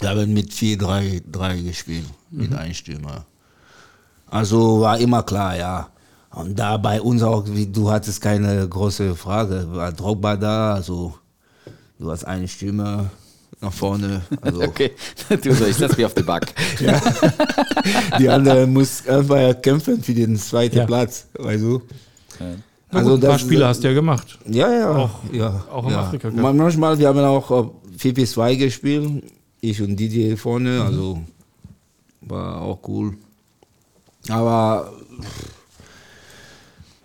[0.00, 3.24] Wir haben mit 4-3-3 gespielt, mit einem Stürmer.
[4.30, 5.88] Also war immer klar, ja.
[6.30, 11.14] Und da bei uns auch, wie du hattest keine große Frage, war Drogba da, also
[11.98, 13.10] du hast eine Stimme
[13.60, 14.20] nach vorne.
[14.42, 14.92] Also Okay,
[15.42, 16.54] du so, ich lass mich auf die Back.
[18.18, 20.86] die andere muss einfach kämpfen für den zweiten Ja.
[20.86, 21.82] Platz, weißt du?
[22.90, 24.38] Na Also gut, ein paar Spiele hast du ja gemacht.
[24.46, 24.90] Ja, ja.
[24.94, 26.00] Auch- ja, auch im ja.
[26.02, 29.24] Afrika Manchmal, wir haben auch äh, 4-2 gespielt,
[29.60, 31.18] ich und Didier vorne, also
[32.28, 33.16] war auch cool.
[34.28, 34.92] Aber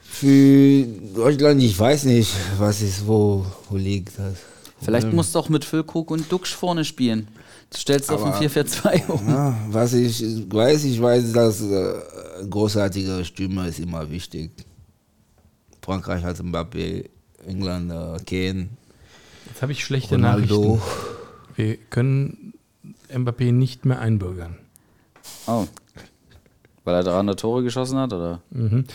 [0.02, 4.36] für Deutschland, ich weiß nicht, was ist, wo, wo liegt das.
[4.82, 5.16] Vielleicht Problem.
[5.16, 7.28] musst du auch mit Füllkrug und Duxch vorne spielen.
[7.70, 9.28] Du stellst auf ein Aber- 4-4-2 um.
[9.28, 10.22] Ja, was ich
[10.52, 11.94] weiß, ich weiß, dass äh,
[12.50, 14.52] großartige Stimme ist immer wichtig.
[15.82, 17.10] Frankreich hat Mbappé,
[17.48, 18.70] England, äh, Kane,
[19.48, 20.76] Jetzt habe ich schlechte Ronaldo.
[20.76, 20.82] Nachrichten.
[21.56, 22.54] Wir können
[23.12, 24.58] Mbappé nicht mehr einbürgern.
[25.48, 25.68] Oh.
[26.84, 28.42] Weil er 300 Tore geschossen hat, oder?
[28.50, 28.86] Mhm.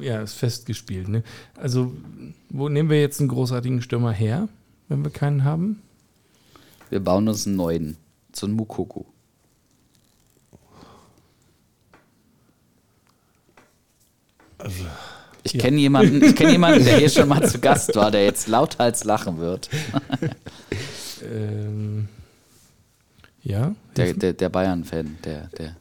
[0.00, 1.08] Ja, ist festgespielt.
[1.08, 1.22] Ne?
[1.56, 1.92] Also,
[2.50, 4.48] wo nehmen wir jetzt einen großartigen Stürmer her,
[4.88, 5.82] wenn wir keinen haben?
[6.90, 7.96] Wir bauen uns einen neuen.
[8.34, 9.06] So einen Mukoko.
[15.42, 18.46] Ich kenne jemanden, ich kenne jemanden, der hier schon mal zu Gast war, der jetzt
[18.46, 19.70] lauthals lachen wird.
[21.24, 22.08] Ähm,
[23.42, 23.74] ja?
[23.96, 25.76] Der, der, der Bayern-Fan, der, der,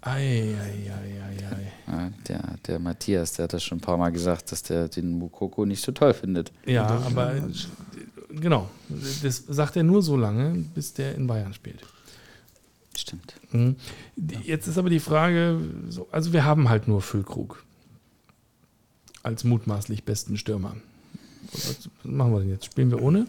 [0.00, 1.72] Ei, ei, ei, ei, ei.
[1.88, 5.18] ja, der, der Matthias, der hat das schon ein paar Mal gesagt, dass der den
[5.18, 6.52] Mukoko nicht so toll findet.
[6.64, 7.34] Ja, aber
[8.30, 8.70] genau.
[8.88, 11.82] Das sagt er nur so lange, bis der in Bayern spielt.
[12.96, 13.34] Stimmt.
[13.50, 13.76] Mhm.
[14.44, 17.64] Jetzt ist aber die Frage, so, also wir haben halt nur Füllkrug
[19.22, 20.76] als mutmaßlich besten Stürmer.
[21.52, 22.66] Was machen wir denn jetzt?
[22.66, 23.26] Spielen wir ohne?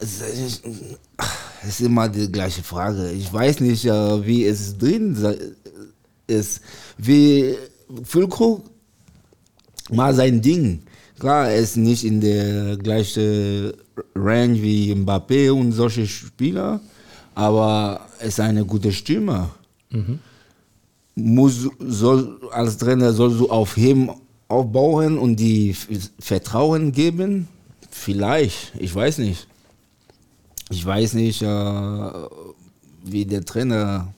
[0.00, 0.62] Es ist-
[1.62, 3.10] es ist immer die gleiche Frage.
[3.12, 5.16] Ich weiß nicht, äh, wie es drin
[6.26, 6.60] ist.
[6.98, 7.54] Wie
[8.04, 8.64] Füllkrug
[9.90, 10.82] mal sein Ding.
[11.18, 13.72] Klar, er ist nicht in der gleichen
[14.14, 16.80] Range wie Mbappé und solche Spieler,
[17.34, 19.48] aber er ist eine gute Stimme.
[21.14, 24.10] Muss, soll, als Trainer sollst du auf ihm
[24.48, 25.74] aufbauen und die
[26.20, 27.48] Vertrauen geben?
[27.90, 29.48] Vielleicht, ich weiß nicht.
[30.70, 32.12] Ich weiß nicht, äh,
[33.04, 34.12] wie der Trainer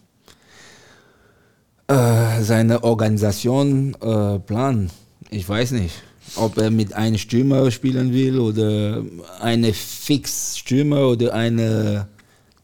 [1.86, 4.92] äh, seine Organisation äh, plant.
[5.30, 6.03] Ich weiß nicht,
[6.36, 9.03] ob er mit einem Stürmer spielen will oder
[9.40, 12.09] eine Fix-Stürmer oder eine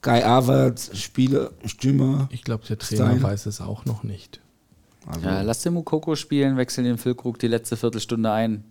[0.00, 2.28] Kai Havertz Spieler Stürmer.
[2.30, 3.22] Ich glaube, der Trainer Stein.
[3.22, 4.40] weiß es auch noch nicht.
[5.06, 8.64] Also, Ja, lass den Mukoko spielen, wechsel den Füllkrug die letzte Viertelstunde ein.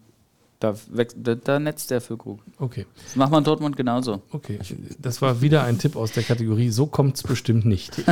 [0.60, 0.74] Da,
[1.18, 2.40] da, da netzt der Füllkrug.
[2.60, 4.22] Okay, Das macht man in Dortmund genauso.
[4.32, 4.60] okay.
[5.00, 7.94] Das war wieder ein Tipp aus der Kategorie, so kommt es bestimmt nicht.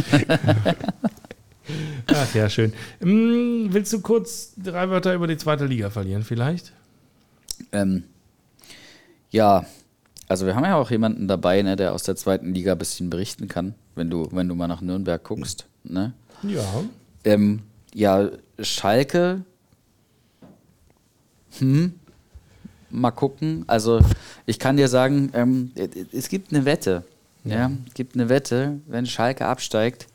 [2.08, 2.74] Ach ja, schön.
[3.00, 6.74] Hm, willst du kurz drei Wörter über die zweite Liga verlieren, vielleicht?
[7.72, 8.04] Ähm,
[9.32, 9.66] ja,
[10.28, 13.10] also wir haben ja auch jemanden dabei, ne, der aus der zweiten Liga ein bisschen
[13.10, 15.66] berichten kann, wenn du, wenn du mal nach Nürnberg guckst.
[15.84, 16.14] Ne?
[16.44, 16.64] Ja.
[17.24, 17.62] Ähm,
[17.94, 18.30] ja,
[18.60, 19.44] Schalke.
[21.60, 21.94] Hm.
[22.94, 23.64] Mal gucken.
[23.68, 24.00] Also,
[24.46, 25.72] ich kann dir sagen, ähm,
[26.12, 27.04] es gibt eine Wette.
[27.46, 27.70] Ja.
[27.88, 30.08] es gibt eine Wette, wenn Schalke absteigt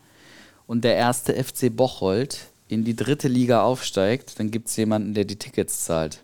[0.67, 5.27] und der erste FC Bocholt in die dritte Liga aufsteigt, dann gibt es jemanden, der
[5.27, 6.23] die Tickets zahlt.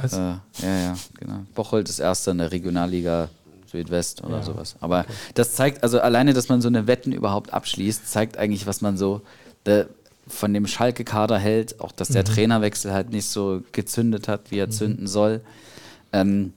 [0.00, 0.14] Was?
[0.14, 1.40] Äh, ja, ja, genau.
[1.54, 3.28] Bocholt ist erster in der Regionalliga
[3.70, 4.76] Südwest oder Ja, sowas.
[4.80, 8.80] Aber das zeigt, also alleine, dass man so eine Wetten überhaupt abschließt, zeigt eigentlich, was
[8.80, 9.22] man so
[10.30, 11.80] von dem Schalke-Kader hält.
[11.80, 15.40] Auch, dass der Trainerwechsel halt nicht so gezündet hat, wie er zünden soll.
[16.12, 16.52] Ähm,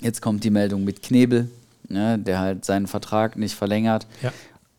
[0.00, 1.48] jetzt kommt die Meldung mit Knebel,
[1.88, 4.06] ne, der halt seinen Vertrag nicht verlängert.
[4.22, 4.32] Ja.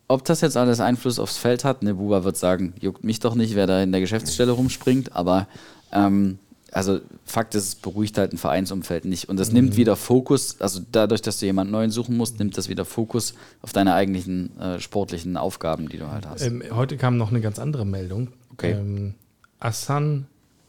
[0.08, 3.36] Ob das jetzt alles Einfluss aufs Feld hat, ne, Buba wird sagen, juckt mich doch
[3.36, 5.48] nicht, wer da in der Geschäftsstelle rumspringt, aber
[5.92, 6.40] ähm,
[6.72, 9.28] also Fakt ist, es beruhigt halt ein Vereinsumfeld nicht.
[9.30, 9.56] Und das Mhm.
[9.56, 13.34] nimmt wieder Fokus, also dadurch, dass du jemanden neuen suchen musst, nimmt das wieder Fokus
[13.62, 16.42] auf deine eigentlichen äh, sportlichen Aufgaben, die du halt hast.
[16.42, 18.30] Ähm, heute kam noch eine ganz andere Meldung.
[18.54, 18.72] Okay.
[18.72, 19.16] Ähm,
[19.60, 20.28] Hassan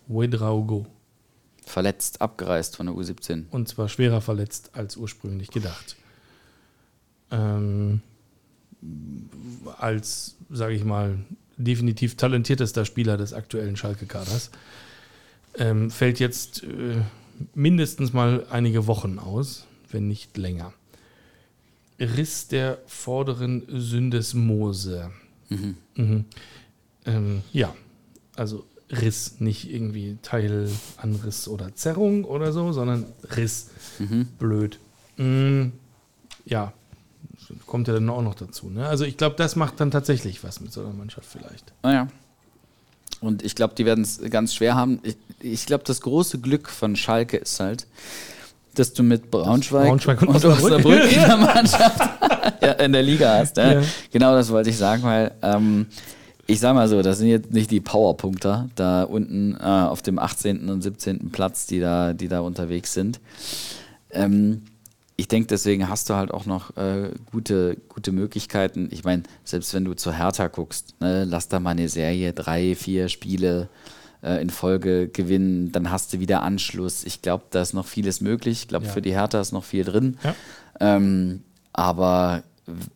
[0.08, 0.86] Ouedraogo.
[1.64, 3.44] Verletzt, abgereist von der U17.
[3.50, 5.96] Und zwar schwerer verletzt als ursprünglich gedacht.
[7.30, 8.00] Ähm,
[9.78, 11.18] als, sage ich mal,
[11.56, 14.50] definitiv talentiertester Spieler des aktuellen Schalke-Kaders.
[15.58, 17.02] Ähm, fällt jetzt äh,
[17.54, 20.72] mindestens mal einige Wochen aus, wenn nicht länger.
[21.98, 25.10] Riss der vorderen Syndesmose.
[25.48, 26.24] Mhm.
[27.04, 27.74] Ähm, ja,
[28.36, 33.70] also Riss, nicht irgendwie Teilanriss oder Zerrung oder so, sondern Riss.
[34.38, 34.78] Blöd.
[35.16, 35.68] Mm,
[36.44, 36.72] ja,
[37.66, 38.68] kommt ja dann auch noch dazu.
[38.68, 38.86] Ne?
[38.86, 41.72] Also ich glaube, das macht dann tatsächlich was mit so einer Mannschaft vielleicht.
[41.82, 42.08] Naja.
[43.22, 45.00] Und ich glaube, die werden es ganz schwer haben.
[45.02, 47.86] Ich, ich glaube, das große Glück von Schalke ist halt,
[48.74, 51.10] dass du mit Braunschweig, Braunschweig und Osnabrück.
[51.10, 52.00] in der Mannschaft,
[52.60, 53.56] ja, in der Liga hast.
[53.56, 53.80] Ja.
[53.80, 53.82] Ja.
[54.10, 55.86] Genau das wollte ich sagen, weil ähm,
[56.46, 60.18] ich sag mal so, das sind jetzt nicht die Powerpunkter da unten äh, auf dem
[60.18, 60.68] 18.
[60.68, 61.30] und 17.
[61.30, 63.20] Platz, die da, die da unterwegs sind.
[64.10, 64.62] Ähm,
[65.22, 68.88] ich denke, deswegen hast du halt auch noch äh, gute, gute Möglichkeiten.
[68.90, 72.74] Ich meine, selbst wenn du zu Hertha guckst, ne, lass da mal eine Serie, drei,
[72.74, 73.68] vier Spiele
[74.20, 77.04] äh, in Folge gewinnen, dann hast du wieder Anschluss.
[77.04, 78.62] Ich glaube, da ist noch vieles möglich.
[78.62, 78.90] Ich glaube, Ja.
[78.92, 80.16] für die Hertha ist noch viel drin.
[80.24, 80.34] Ja.
[80.80, 82.42] Ähm, aber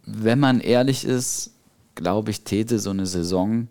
[0.04, 1.52] wenn man ehrlich ist,
[1.94, 3.68] glaube ich, täte so eine Saison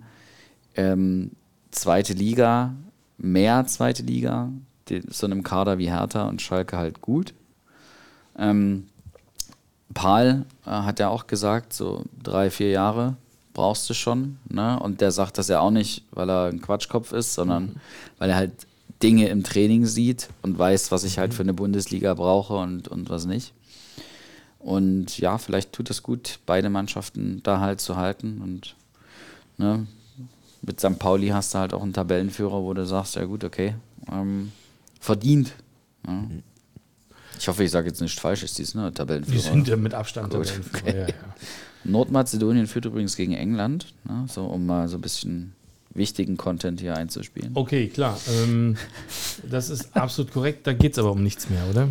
[0.76, 1.32] ähm,
[1.72, 2.74] zweite Liga,
[3.18, 4.49] mehr zweite Liga,
[4.88, 7.34] die, so einem Kader wie Hertha und Schalke halt gut.
[8.38, 8.88] Ähm,
[9.93, 13.15] Paul äh, hat ja auch gesagt, so drei, vier Jahre
[13.53, 14.38] brauchst du schon.
[14.49, 14.79] Ne?
[14.79, 17.77] Und der sagt das ja auch nicht, weil er ein Quatschkopf ist, sondern
[18.19, 18.67] weil er halt
[19.01, 23.09] Dinge im Training sieht und weiß, was ich halt für eine Bundesliga brauche und, und
[23.09, 23.53] was nicht.
[24.59, 28.41] Und ja, vielleicht tut es gut, beide Mannschaften da halt zu halten.
[28.41, 28.75] Und
[29.57, 29.86] ne,
[30.61, 30.97] mit St.
[30.97, 33.75] Pauli hast du halt auch einen Tabellenführer, wo du sagst, ja gut, okay,
[34.11, 34.51] ähm,
[34.99, 35.53] verdient.
[36.07, 36.23] Ja.
[37.39, 39.39] Ich hoffe, ich sage jetzt nichts Falsches, die ist ne, Wir Tabellenführer.
[39.41, 40.99] sind ja mit Abstand Gut, Tabellenführer, okay.
[40.99, 41.13] ja, ja.
[41.83, 45.53] Nordmazedonien führt übrigens gegen England, ne, so um mal so ein bisschen
[45.93, 47.51] wichtigen Content hier einzuspielen.
[47.53, 48.19] Okay, klar.
[48.43, 48.75] Ähm,
[49.49, 50.65] das ist absolut korrekt.
[50.67, 51.88] Da geht es aber um nichts mehr, oder?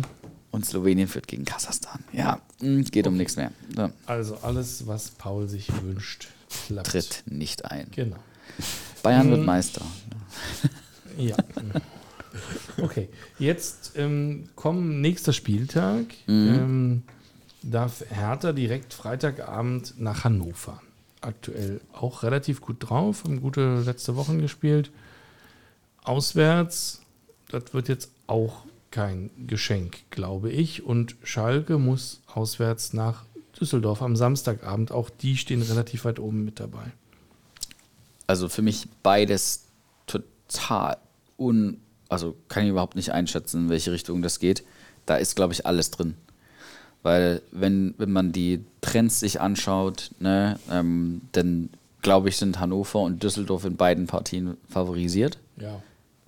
[0.51, 2.03] Und Slowenien führt gegen Kasachstan.
[2.13, 3.51] Ja, mh, geht um nichts mehr.
[3.75, 6.27] So, Also alles, was Paul sich wünscht,
[6.67, 6.87] klappt.
[6.87, 7.87] tritt nicht ein.
[7.95, 8.17] Genau.
[9.03, 9.81] Bayern wird Meister.
[11.17, 11.35] Ja.
[12.81, 13.09] Okay,
[13.39, 16.05] jetzt ähm, kommen nächster Spieltag.
[16.27, 16.53] Mhm.
[16.53, 17.03] Ähm,
[17.61, 20.81] darf Hertha direkt Freitagabend nach Hannover.
[21.21, 24.91] Aktuell auch relativ gut drauf, haben gute letzte Wochen gespielt.
[26.03, 27.01] Auswärts,
[27.49, 30.83] das wird jetzt auch kein Geschenk, glaube ich.
[30.83, 33.25] Und Schalke muss auswärts nach
[33.59, 34.91] Düsseldorf am Samstagabend.
[34.91, 36.91] Auch die stehen relativ weit oben mit dabei.
[38.27, 39.65] Also für mich beides
[40.07, 40.97] total
[41.37, 41.81] un.
[42.09, 44.63] Also kann ich überhaupt nicht einschätzen, in welche Richtung das geht.
[45.05, 46.15] Da ist, glaube ich, alles drin.
[47.03, 51.69] Weil, wenn, wenn man die Trends sich anschaut, ne, ähm, dann
[52.05, 55.39] glaube ich, sind Hannover und Düsseldorf in beiden Partien favorisiert.
[55.57, 55.81] Ja,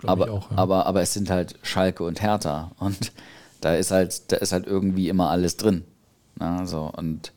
[0.04, 0.50] aber, ich auch.
[0.50, 0.56] Ja.
[0.56, 2.72] aber, aber es sind halt Schalke und Hertha.
[2.80, 3.12] Und
[3.60, 5.84] da ist halt, da ist halt irgendwie immer alles drin.
[6.36, 7.32] Na, so, und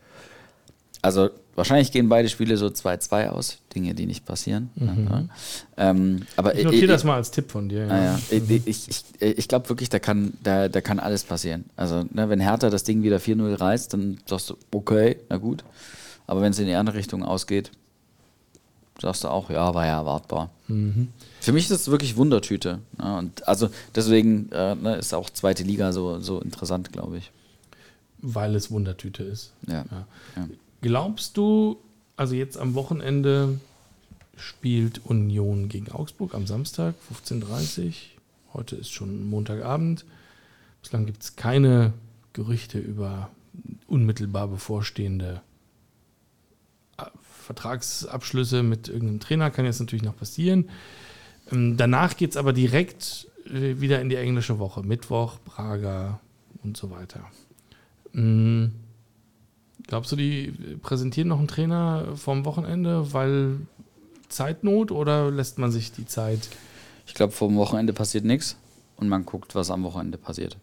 [1.01, 3.57] also wahrscheinlich gehen beide Spiele so 2-2 aus.
[3.75, 4.69] Dinge, die nicht passieren.
[4.75, 5.23] Ja.
[5.77, 6.59] Ähm, aber Mhm.
[6.59, 7.89] ich notiere das mal als Tipp von dir.
[7.89, 8.19] Ah, ja.
[8.29, 11.65] Ich, ich, ich, ich glaube wirklich, da kann, da, da kann alles passieren.
[11.75, 15.63] Also, ne, wenn Hertha das Ding wieder 4-0 reißt, dann sagst du, okay, na gut.
[16.27, 17.71] Aber wenn es in die andere Richtung ausgeht,
[19.01, 20.49] sagst du auch, ja, war ja erwartbar.
[21.41, 22.79] Für mich ist es wirklich Wundertüte.
[22.99, 27.31] Ja, und also deswegen äh, ne, ist auch zweite Liga so, so interessant, glaube ich.
[28.19, 29.51] Weil es Wundertüte ist.
[29.67, 29.83] Ja.
[29.91, 30.47] Ja.
[30.81, 31.77] Glaubst du,
[32.15, 33.59] also jetzt am Wochenende
[34.35, 37.93] spielt Union gegen Augsburg am Samstag, 15.30 Uhr.
[38.53, 40.05] Heute ist schon Montagabend.
[40.81, 41.93] Bislang gibt es keine
[42.33, 43.29] Gerüchte über
[43.87, 45.41] unmittelbar bevorstehende
[46.97, 47.05] äh,
[47.43, 49.51] Vertragsabschlüsse mit irgendeinem Trainer.
[49.51, 50.69] Kann jetzt natürlich noch passieren.
[51.51, 54.81] Ähm, Danach geht es aber direkt äh, wieder in die englische Woche.
[54.81, 56.19] Mittwoch, Prager
[56.63, 57.21] und so weiter.
[58.13, 58.67] Mm,
[59.91, 63.57] Glaubst du, die präsentieren noch einen Trainer vom Wochenende, weil
[64.29, 66.47] Zeitnot oder lässt man sich die Zeit?
[67.05, 68.55] Ich glaube, vor dem Wochenende passiert nichts
[68.95, 70.55] und man guckt, was am Wochenende passiert.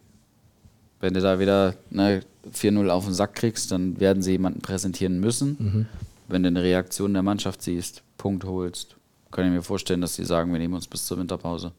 [1.01, 5.21] Wenn du da wieder ne, 4-0 auf den Sack kriegst, dann werden sie jemanden präsentieren
[5.21, 5.87] müssen.
[6.27, 8.97] Wenn du eine Reaktion der Mannschaft siehst, Punkt holst,
[9.31, 11.73] kann ich mir vorstellen, dass sie sagen, wir nehmen uns bis zur Winterpause.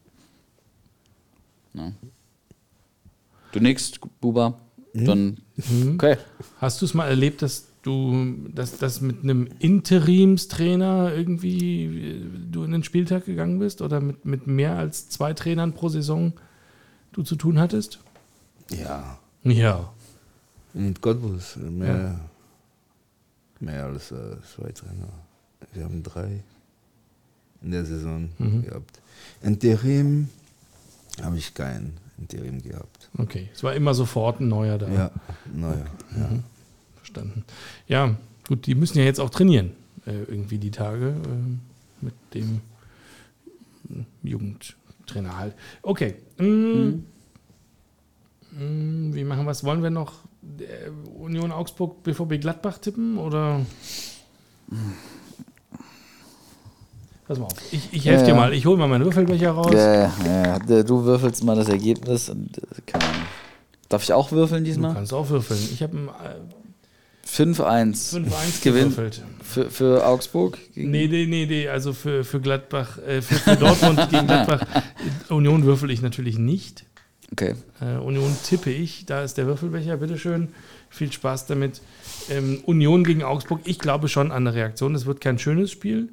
[1.72, 1.96] Ne?
[3.50, 3.90] Du nix,
[4.20, 4.54] Buba?
[4.92, 5.38] Dann,
[5.94, 6.16] okay.
[6.58, 12.64] Hast du es mal erlebt, dass du, dass das mit einem Interimstrainer irgendwie äh, du
[12.64, 16.32] in den Spieltag gegangen bist oder mit, mit mehr als zwei Trainern pro Saison
[17.12, 18.00] du zu tun hattest?
[18.70, 19.92] Ja, Ja.
[20.74, 22.20] in Cottbus mehr,
[23.60, 25.08] mehr als äh, zwei Trainer.
[25.72, 26.42] Wir haben drei
[27.62, 28.30] in der Saison
[28.64, 29.00] gehabt.
[29.42, 30.28] Interim
[31.22, 33.10] habe ich kein Interim gehabt.
[33.18, 33.48] Okay.
[33.52, 34.88] Es war immer sofort ein neuer da.
[34.88, 35.10] Ja,
[35.52, 36.30] naja, ja.
[36.96, 37.44] Verstanden.
[37.88, 38.16] Ja,
[38.46, 39.72] gut, die müssen ja jetzt auch trainieren,
[40.06, 42.60] äh, irgendwie die Tage äh, mit dem
[44.22, 45.54] Jugendtrainer halt.
[45.82, 46.14] Okay.
[46.38, 47.04] Mm,
[48.52, 49.64] mm, wie machen wir es?
[49.64, 50.14] Wollen wir noch
[50.58, 53.64] äh, Union Augsburg BVB Gladbach tippen oder?
[57.30, 58.52] Pass mal auf, ich, ich helfe Ja, dir mal.
[58.52, 59.70] Ich hole mal meinen Würfelbecher raus.
[59.72, 60.58] Ja, ja.
[60.82, 62.28] Du würfelst mal das Ergebnis.
[62.28, 62.62] Und, äh.
[63.88, 64.94] Darf ich auch würfeln Du diesmal?
[64.94, 65.60] kannst auch würfeln.
[65.72, 68.16] Ich habe ein äh, 5-1.
[68.16, 69.22] 5-1 Gewinn gewürfelt.
[69.44, 70.58] für, für Augsburg?
[70.74, 74.66] gegen- Nee, nee, nee, nee, also für, für Gladbach, äh, für, für Dortmund gegen Gladbach.
[75.28, 76.84] Union würfel ich natürlich nicht.
[77.30, 77.54] Okay.
[77.80, 79.06] Äh, Union tippe ich.
[79.06, 80.48] Da ist der Würfelbecher, bitteschön.
[80.88, 81.80] Viel Spaß damit.
[82.28, 83.60] Ähm, Union gegen Augsburg.
[83.66, 84.96] Ich glaube schon an eine Reaktion.
[84.96, 86.08] Es wird kein schönes Spiel.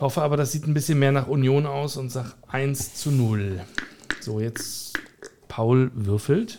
[0.00, 3.10] Ich hoffe aber, das sieht ein bisschen mehr nach Union aus und sag 1 zu
[3.10, 3.60] 0.
[4.22, 4.94] So, jetzt
[5.46, 6.58] Paul würfelt.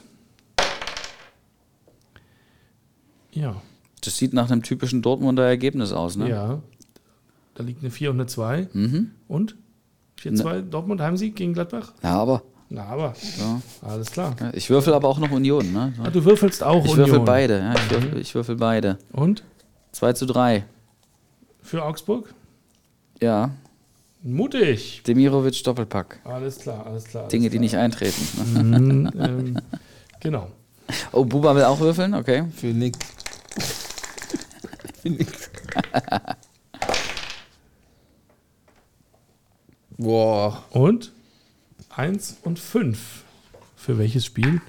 [3.32, 3.60] Ja,
[4.04, 6.30] Das sieht nach einem typischen Dortmunder Ergebnis aus, ne?
[6.30, 6.62] ja.
[7.56, 8.68] Da liegt eine 4 und eine 2.
[8.74, 9.10] Mhm.
[9.28, 9.56] Und?
[10.22, 11.94] 4-2 Dortmund Heimsieg gegen Gladbach?
[12.04, 12.44] Ja, aber.
[12.70, 13.60] Na, aber Ja.
[13.82, 14.36] alles klar.
[14.40, 15.94] Ja, Ich würfel aber auch noch Union, ne?
[16.04, 17.08] Ah, du würfelst auch Ich Union.
[17.10, 19.00] würfel beide, ja, ich, würfel, ich würfel beide.
[19.12, 19.44] Und?
[19.94, 20.64] 2 zu 3.
[21.64, 22.36] Für Augsburg?
[23.22, 23.52] Ja.
[24.24, 25.04] Mutig.
[25.04, 26.20] Demirovic Doppelpack.
[26.24, 27.24] Alles klar, alles klar.
[27.24, 27.62] Alles Dinge, die klar.
[27.62, 28.22] nicht eintreten.
[28.54, 29.58] Mhm, ähm,
[30.20, 30.48] genau.
[31.12, 32.14] Oh, Buba will auch würfeln?
[32.14, 32.46] Okay.
[32.56, 32.98] Für Nick.
[35.02, 35.28] Für Nick.
[39.98, 40.64] Boah.
[40.72, 41.12] Und?
[41.90, 43.24] Eins und fünf.
[43.76, 44.62] Für welches Spiel?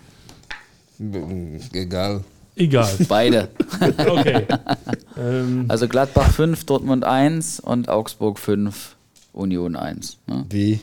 [1.73, 2.23] Egal.
[2.57, 2.91] Egal.
[3.09, 3.49] Beide.
[3.81, 4.47] Okay.
[5.17, 8.97] ähm, Also Gladbach 5, Dortmund 1 und Augsburg 5,
[9.33, 10.19] Union 1.
[10.27, 10.45] Ne?
[10.51, 10.81] Wie?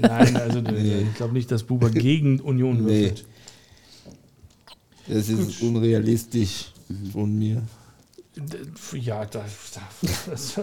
[0.00, 3.02] nein, also ich glaube nicht, dass Buber gegen Union Nee.
[3.02, 3.24] würfelt.
[5.08, 6.72] Das ist unrealistisch
[7.12, 7.62] von mir.
[8.92, 9.42] Ja, das,
[10.26, 10.60] das,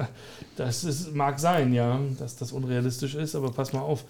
[0.56, 4.04] das ist, mag sein, ja, dass das unrealistisch ist, aber pass mal auf.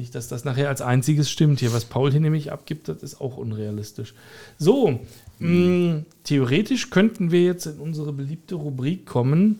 [0.00, 1.74] Nicht, dass das nachher als einziges stimmt hier.
[1.74, 4.14] Was Paul hier nämlich abgibt, das ist auch unrealistisch.
[4.56, 4.98] So,
[5.40, 9.58] mh, theoretisch könnten wir jetzt in unsere beliebte Rubrik kommen,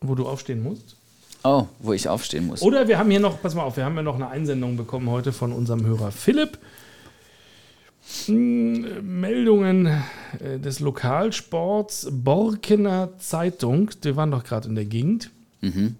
[0.00, 0.96] wo du aufstehen musst.
[1.44, 2.62] Oh, wo ich aufstehen muss.
[2.62, 5.08] Oder wir haben hier noch, pass mal auf, wir haben ja noch eine Einsendung bekommen
[5.08, 6.58] heute von unserem Hörer Philipp.
[8.24, 9.86] Hm, Meldungen
[10.40, 13.92] äh, des Lokalsports Borkener Zeitung.
[14.02, 15.30] Wir waren doch gerade in der Gegend.
[15.60, 15.94] Mhm.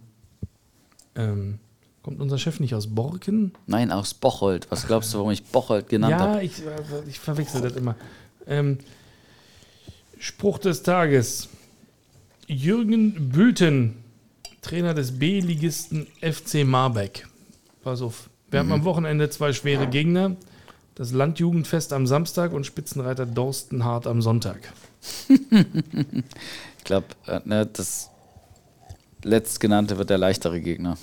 [1.17, 1.59] Ähm,
[2.03, 3.53] kommt unser Chef nicht aus Borken?
[3.67, 4.67] Nein, aus Bocholt.
[4.71, 6.45] Was glaubst du, warum ich Bocholt genannt Ja, habe?
[6.45, 6.69] ich, äh,
[7.09, 7.97] ich verwechsel das immer.
[8.47, 8.79] Ähm,
[10.19, 11.49] Spruch des Tages.
[12.47, 13.97] Jürgen Bülten,
[14.62, 17.27] Trainer des B-Ligisten FC Marbeck.
[17.83, 18.31] Pass auf.
[18.51, 20.37] Wir haben am Wochenende zwei schwere Gegner.
[20.95, 24.73] Das Landjugendfest am Samstag und Spitzenreiter Dorstenhardt am Sonntag.
[26.79, 28.11] Ich glaube, äh, ne, das
[29.27, 30.97] letztgenannte wird der leichtere Gegner.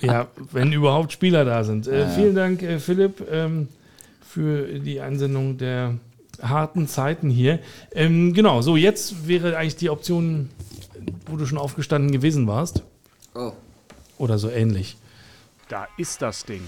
[0.00, 1.86] Ja, wenn überhaupt Spieler da sind.
[1.86, 2.08] Äh, ja.
[2.10, 3.68] Vielen Dank, äh, Philipp, ähm,
[4.20, 5.94] für die Einsendung der
[6.42, 7.60] harten Zeiten hier.
[7.92, 10.50] Ähm, genau, so jetzt wäre eigentlich die Option,
[11.26, 12.82] wo du schon aufgestanden gewesen warst.
[13.34, 13.52] Oh.
[14.18, 14.96] Oder so ähnlich.
[15.68, 16.62] Da ist das Ding.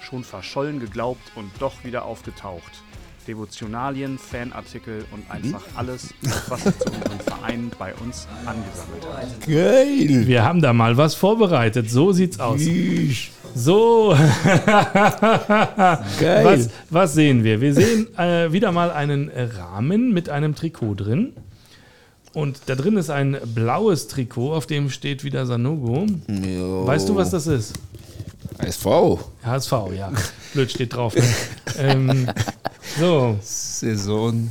[0.00, 2.82] Schon verschollen geglaubt und doch wieder aufgetaucht.
[3.30, 6.12] Devotionalien, Fanartikel und einfach alles,
[6.48, 9.46] was sich zu unserem Verein bei uns angesammelt hat.
[9.46, 10.26] Geil.
[10.26, 11.88] Wir haben da mal was vorbereitet.
[11.88, 12.60] So sieht's aus.
[12.60, 13.30] Ich.
[13.54, 14.16] So,
[16.20, 16.44] Geil.
[16.44, 17.60] was, was sehen wir?
[17.60, 21.32] Wir sehen äh, wieder mal einen Rahmen mit einem Trikot drin.
[22.32, 26.06] Und da drin ist ein blaues Trikot, auf dem steht wieder Sanogo.
[26.28, 26.86] Jo.
[26.86, 27.74] Weißt du, was das ist?
[28.66, 29.20] SV.
[29.44, 30.12] HSV, ja.
[30.52, 31.14] Blöd steht drauf.
[31.14, 31.24] Ne?
[31.78, 32.30] ähm,
[32.98, 34.50] so, Saison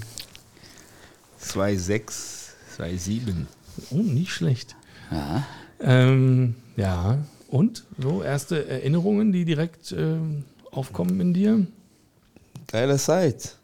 [1.41, 3.45] 2,6, 2,7.
[3.91, 4.75] oh, nicht schlecht.
[5.11, 5.45] Ja.
[5.81, 11.65] Ähm, ja, und so erste Erinnerungen, die direkt ähm, aufkommen in dir?
[12.67, 13.55] Geile Zeit.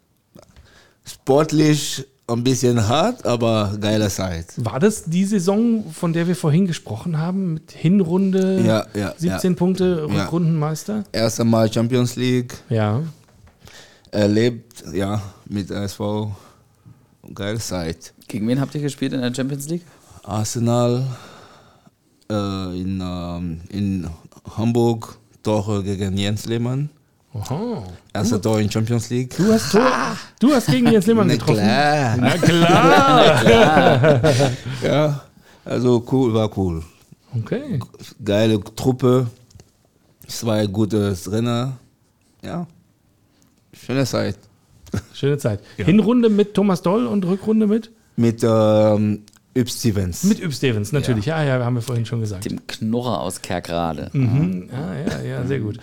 [1.04, 4.46] Sportlich ein bisschen hart, aber geile Zeit.
[4.56, 9.52] War das die Saison, von der wir vorhin gesprochen haben, mit Hinrunde Ja, ja, 17
[9.52, 9.56] ja.
[9.56, 10.22] Punkte Ja.
[10.22, 11.04] Rückrundenmeister?
[11.12, 13.02] Erste Mal Champions League Ja.
[14.10, 16.34] erlebt, ja, mit SV.
[17.34, 18.12] Geile Zeit.
[18.28, 19.82] Gegen wen habt ihr gespielt in der Champions League?
[20.24, 21.04] Arsenal
[22.30, 24.08] äh, in, ähm, in
[24.56, 26.90] Hamburg, Tore gegen Jens Lehmann.
[27.40, 27.82] Aha.
[28.12, 29.34] Erster Tor in Champions League.
[29.36, 29.90] Du hast, Tor,
[30.40, 31.62] du hast gegen Jens Lehmann Na getroffen.
[31.62, 32.16] klar.
[32.16, 34.20] Na klar.
[34.82, 35.22] Ja,
[35.64, 36.82] also cool, war cool.
[37.38, 37.78] Okay.
[38.24, 39.26] Geile Truppe,
[40.26, 41.72] zwei gute Trainer.
[42.42, 42.66] Ja,
[43.72, 44.38] schöne Zeit.
[45.12, 45.60] Schöne Zeit.
[45.76, 47.90] Hinrunde mit Thomas Doll und Rückrunde mit?
[48.14, 49.24] Mit ähm,
[49.54, 50.22] Üb Stevens.
[50.24, 51.26] Mit Üb Stevens, natürlich.
[51.26, 51.42] Ja.
[51.42, 52.44] ja, haben wir vorhin schon gesagt.
[52.44, 54.10] Dem Knurrer aus Kerkrade.
[54.12, 54.68] Mhm.
[54.72, 55.78] Ja, ja, ja, sehr gut.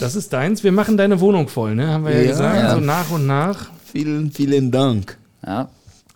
[0.00, 0.64] Das ist deins.
[0.64, 1.88] Wir machen deine Wohnung voll, ne?
[1.88, 2.30] Haben wir ja, Ja.
[2.30, 2.56] gesagt.
[2.56, 2.74] Ja.
[2.74, 3.70] So nach und nach.
[3.92, 5.18] Vielen, vielen Dank.
[5.46, 5.68] Ja.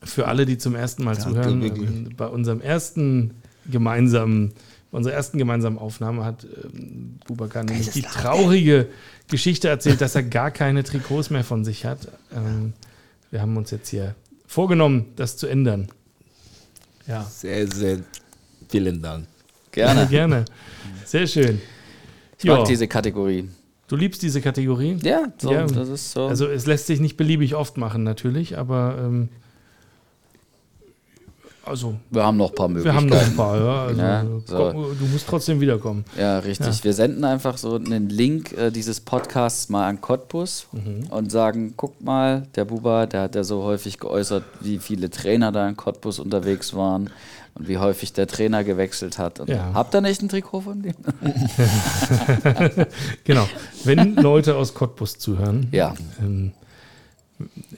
[0.03, 1.89] Für alle, die zum ersten Mal Danke, zuhören, wirklich.
[1.89, 3.33] ähm, bei unserem ersten
[3.71, 4.53] gemeinsamen,
[4.91, 8.89] bei unserer ersten gemeinsamen Aufnahme hat ähm, Bubakar nämlich die traurige
[9.31, 12.09] Geschichte erzählt, dass er gar keine Trikots mehr von sich hat.
[12.35, 12.75] Ähm,
[13.31, 14.15] wir haben uns jetzt hier
[14.47, 15.89] vorgenommen, das zu ändern.
[17.07, 17.99] Ja, Sehr, sehr
[18.69, 19.27] vielen Dank.
[19.73, 20.07] Gerne.
[20.07, 20.45] gerne.
[21.05, 21.61] Sehr schön.
[22.39, 22.65] Ich mag Ja.
[22.65, 23.49] diese Kategorie.
[23.89, 24.99] Du liebst diese Kategorie?
[25.03, 26.27] Ja, so, Ja, das ist so.
[26.27, 29.29] Also es lässt sich nicht beliebig oft machen natürlich, aber ähm,
[31.67, 32.97] also wir haben noch ein paar wir Möglichkeiten.
[32.99, 33.59] haben noch ein paar.
[33.59, 34.57] Ja, also, Ja, so.
[34.73, 36.05] komm, du musst trotzdem wiederkommen.
[36.19, 36.85] Ja, richtig.
[36.85, 41.07] Wir senden einfach so einen Link äh, dieses Podcasts mal an Cottbus Mhm.
[41.11, 45.53] und sagen, guck mal, der Buba, der hat ja so häufig geäußert, wie viele Trainer
[45.53, 47.09] da in Cottbus unterwegs waren
[47.55, 49.47] und wie häufig der Trainer gewechselt hat.
[49.49, 49.73] Ja.
[49.75, 50.95] Habt ihr nicht ein Trikot von dem?
[53.25, 53.49] Genau.
[53.85, 56.53] Wenn Leute aus Cottbus zuhören, Ja, ähm,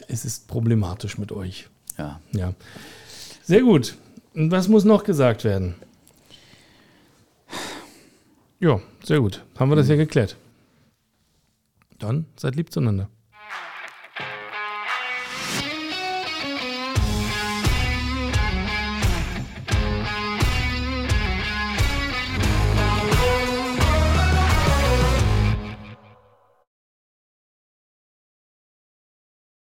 [0.08, 1.68] es ist problematisch mit euch.
[1.98, 2.20] ja.
[2.32, 2.52] Ja.
[3.44, 3.96] Sehr gut.
[4.34, 5.76] Und was muss noch gesagt werden?
[8.58, 9.44] Ja, sehr gut.
[9.58, 10.36] Haben wir das ja geklärt.
[11.98, 13.08] Dann seid lieb zueinander.